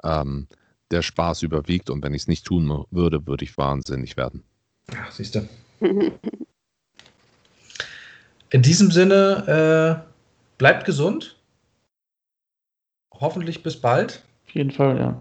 Ähm, 0.03 0.49
der 0.91 1.03
Spaß 1.03 1.43
überwiegt 1.43 1.91
und 1.91 2.03
wenn 2.03 2.15
ich 2.15 2.23
es 2.23 2.29
nicht 2.29 2.47
tun 2.47 2.85
würde, 2.91 3.27
würde 3.27 3.45
ich 3.45 3.59
wahnsinnig 3.59 4.17
werden. 4.17 4.45
Ja, 4.93 5.07
siehst 5.11 5.35
du. 5.35 5.49
In 8.51 8.63
diesem 8.63 8.91
Sinne, 8.91 10.05
äh, 10.07 10.09
bleibt 10.59 10.85
gesund. 10.85 11.37
Hoffentlich 13.13 13.63
bis 13.63 13.81
bald 13.81 14.23
Auf 14.47 14.55
jeden 14.55 14.71
Fall, 14.71 14.99
ja. 14.99 15.21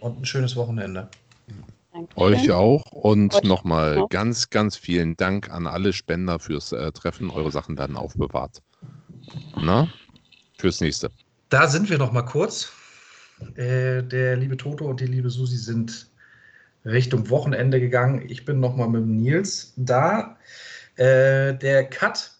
und 0.00 0.20
ein 0.20 0.24
schönes 0.24 0.54
Wochenende. 0.56 1.08
Dankeschön. 1.94 2.22
Euch 2.24 2.50
auch 2.50 2.90
und 2.90 3.34
Euch 3.34 3.44
nochmal 3.44 3.98
auch. 3.98 4.08
ganz, 4.08 4.50
ganz 4.50 4.76
vielen 4.76 5.16
Dank 5.16 5.48
an 5.50 5.68
alle 5.68 5.92
Spender 5.92 6.40
fürs 6.40 6.72
äh, 6.72 6.90
Treffen. 6.90 7.30
Eure 7.30 7.52
Sachen 7.52 7.78
werden 7.78 7.96
aufbewahrt. 7.96 8.62
Na? 9.56 9.88
Fürs 10.58 10.80
nächste. 10.80 11.12
Da 11.50 11.68
sind 11.68 11.88
wir 11.88 11.98
noch 11.98 12.10
mal 12.10 12.22
kurz. 12.22 12.72
Äh, 13.54 14.02
der 14.02 14.36
liebe 14.36 14.56
Toto 14.56 14.86
und 14.86 15.00
die 15.00 15.06
liebe 15.06 15.30
Susi 15.30 15.56
sind 15.56 16.10
Richtung 16.84 17.30
Wochenende 17.30 17.78
gegangen. 17.78 18.28
Ich 18.28 18.44
bin 18.44 18.58
noch 18.58 18.74
mal 18.74 18.88
mit 18.88 19.06
Nils 19.06 19.72
da. 19.76 20.36
Äh, 20.96 21.54
der 21.54 21.88
Cut, 21.88 22.32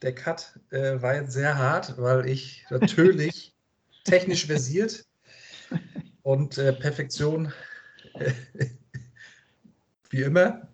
der 0.00 0.14
Cut 0.14 0.58
äh, 0.70 1.02
war 1.02 1.16
jetzt 1.16 1.32
sehr 1.32 1.58
hart, 1.58 1.98
weil 1.98 2.26
ich 2.26 2.64
natürlich 2.70 3.54
technisch 4.04 4.46
versiert 4.46 5.04
und 6.22 6.56
äh, 6.56 6.72
Perfektion 6.72 7.52
wie 10.10 10.22
immer 10.22 10.68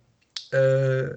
äh, 0.53 1.17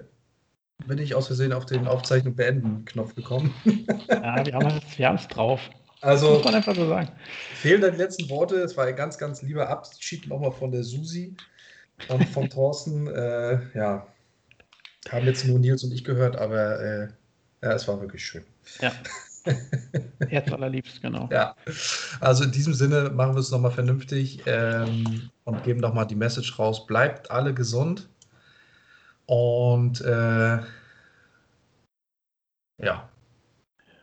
bin 0.86 0.98
ich 1.00 1.16
aus 1.16 1.28
Versehen 1.28 1.54
auf 1.54 1.66
den 1.66 1.88
Aufzeichnung 1.88 2.36
beenden 2.36 2.86
Knopf 2.86 3.16
gekommen. 3.16 3.54
Ja, 4.10 4.46
wir 4.46 5.08
haben 5.08 5.16
es 5.16 5.28
drauf. 5.28 5.60
Also 6.02 6.36
Muss 6.36 6.44
man 6.44 6.56
einfach 6.56 6.76
so 6.76 6.88
sagen. 6.88 7.10
fehlen 7.56 7.82
da 7.82 7.90
die 7.90 7.98
letzten 7.98 8.30
Worte. 8.30 8.58
Es 8.58 8.78
war 8.78 8.86
ein 8.86 8.96
ganz, 8.96 9.18
ganz 9.18 9.42
lieber 9.42 9.68
Abschied 9.70 10.28
nochmal 10.28 10.52
von 10.52 10.72
der 10.72 10.84
Susi 10.84 11.36
und 12.08 12.28
von 12.30 12.50
Thorsten. 12.50 13.08
Äh, 13.08 13.60
ja, 13.74 14.08
haben 15.10 15.26
jetzt 15.26 15.46
nur 15.46 15.60
Nils 15.60 15.84
und 15.84 15.92
ich 15.92 16.04
gehört, 16.04 16.36
aber 16.36 16.80
äh, 16.80 17.08
ja, 17.64 17.74
es 17.74 17.88
war 17.88 18.00
wirklich 18.02 18.26
schön. 18.26 18.44
Ja. 18.80 18.92
Herz 20.28 20.52
allerliebst, 20.52 21.02
genau. 21.02 21.30
Ja, 21.32 21.56
also 22.20 22.44
in 22.44 22.52
diesem 22.52 22.74
Sinne 22.74 23.10
machen 23.10 23.34
wir 23.36 23.40
es 23.40 23.52
nochmal 23.52 23.72
vernünftig 23.72 24.42
ähm, 24.46 25.30
und 25.44 25.64
geben 25.64 25.80
nochmal 25.80 26.08
die 26.08 26.16
Message 26.16 26.58
raus. 26.60 26.86
Bleibt 26.86 27.32
alle 27.32 27.54
gesund 27.54 28.10
und 29.26 30.02
äh, 30.02 30.60
ja, 32.80 33.10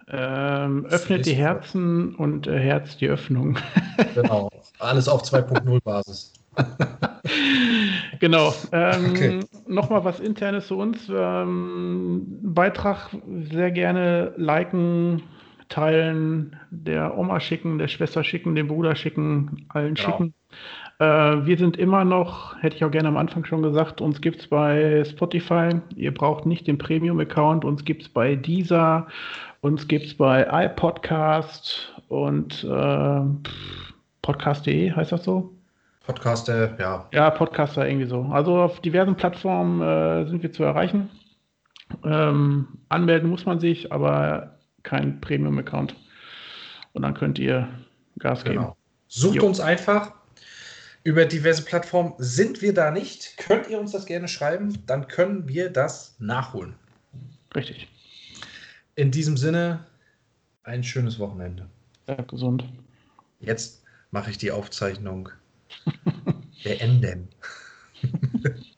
Ähm, 0.08 0.84
öffnet 0.86 1.24
die 1.24 1.34
Herzen 1.34 2.14
und 2.16 2.46
äh, 2.46 2.58
Herz 2.58 2.96
die 2.98 3.08
Öffnung. 3.08 3.58
genau. 4.14 4.50
Alles 4.78 5.08
auf 5.08 5.22
2.0 5.22 5.80
Basis. 5.82 6.32
genau. 8.20 8.54
Ähm, 8.72 9.10
Okay. 9.10 9.40
Nochmal 9.66 10.04
was 10.04 10.20
Internes 10.20 10.66
zu 10.66 10.76
uns. 10.76 11.08
Ähm, 11.08 12.38
Beitrag 12.42 13.08
sehr 13.50 13.70
gerne 13.70 14.34
liken, 14.36 15.22
teilen, 15.74 16.56
der 16.70 17.18
Oma 17.18 17.40
schicken, 17.40 17.78
der 17.78 17.88
Schwester 17.88 18.22
schicken, 18.22 18.54
dem 18.54 18.68
Bruder 18.68 18.94
schicken, 18.94 19.66
allen 19.68 19.94
Genau. 19.94 20.06
schicken. 20.08 20.34
Äh, 21.00 21.04
wir 21.46 21.56
sind 21.58 21.76
immer 21.76 22.04
noch, 22.04 22.54
hätte 22.62 22.76
ich 22.76 22.84
auch 22.84 22.90
gerne 22.92 23.08
am 23.08 23.16
Anfang 23.16 23.44
schon 23.44 23.62
gesagt, 23.62 24.00
uns 24.00 24.20
gibt 24.20 24.40
es 24.40 24.46
bei 24.46 25.02
Spotify. 25.04 25.70
Ihr 25.96 26.14
braucht 26.14 26.46
nicht 26.46 26.68
den 26.68 26.78
Premium-Account. 26.78 27.64
Uns 27.64 27.84
gibt 27.84 28.02
es 28.02 28.08
bei 28.08 28.36
Deezer, 28.36 29.08
uns 29.62 29.88
gibt 29.88 30.06
es 30.06 30.14
bei 30.16 30.46
iPodcast 30.66 31.92
und 32.08 32.62
äh, 32.62 33.20
podcast.de, 34.22 34.92
heißt 34.92 35.10
das 35.10 35.24
so? 35.24 35.50
Podcaster, 36.06 36.78
ja, 36.78 37.06
Ja, 37.12 37.30
Podcaster 37.30 37.88
irgendwie 37.88 38.06
so. 38.06 38.28
Also 38.30 38.58
auf 38.58 38.80
diversen 38.80 39.16
Plattformen 39.16 39.80
äh, 39.80 40.26
sind 40.28 40.42
wir 40.42 40.52
zu 40.52 40.62
erreichen. 40.62 41.10
Ähm, 42.04 42.68
anmelden 42.88 43.28
muss 43.28 43.46
man 43.46 43.58
sich, 43.58 43.90
aber 43.90 44.53
kein 44.84 45.20
Premium-Account. 45.20 45.96
Und 46.92 47.02
dann 47.02 47.14
könnt 47.14 47.38
ihr 47.38 47.68
Gas 48.18 48.44
geben. 48.44 48.56
Genau. 48.56 48.76
Sucht 49.08 49.36
Jo. 49.36 49.46
uns 49.46 49.58
einfach 49.58 50.12
über 51.02 51.24
diverse 51.24 51.64
Plattformen. 51.64 52.14
Sind 52.18 52.62
wir 52.62 52.72
da 52.72 52.90
nicht? 52.90 53.36
Könnt 53.36 53.68
ihr 53.68 53.78
uns 53.78 53.92
das 53.92 54.06
gerne 54.06 54.28
schreiben? 54.28 54.78
Dann 54.86 55.08
können 55.08 55.48
wir 55.48 55.70
das 55.70 56.14
nachholen. 56.18 56.74
Richtig. 57.54 57.88
In 58.94 59.10
diesem 59.10 59.36
Sinne, 59.36 59.84
ein 60.62 60.84
schönes 60.84 61.18
Wochenende. 61.18 61.68
Bleibt 62.06 62.28
gesund. 62.28 62.64
Jetzt 63.40 63.82
mache 64.12 64.30
ich 64.30 64.38
die 64.38 64.52
Aufzeichnung 64.52 65.28
beenden. 66.64 67.28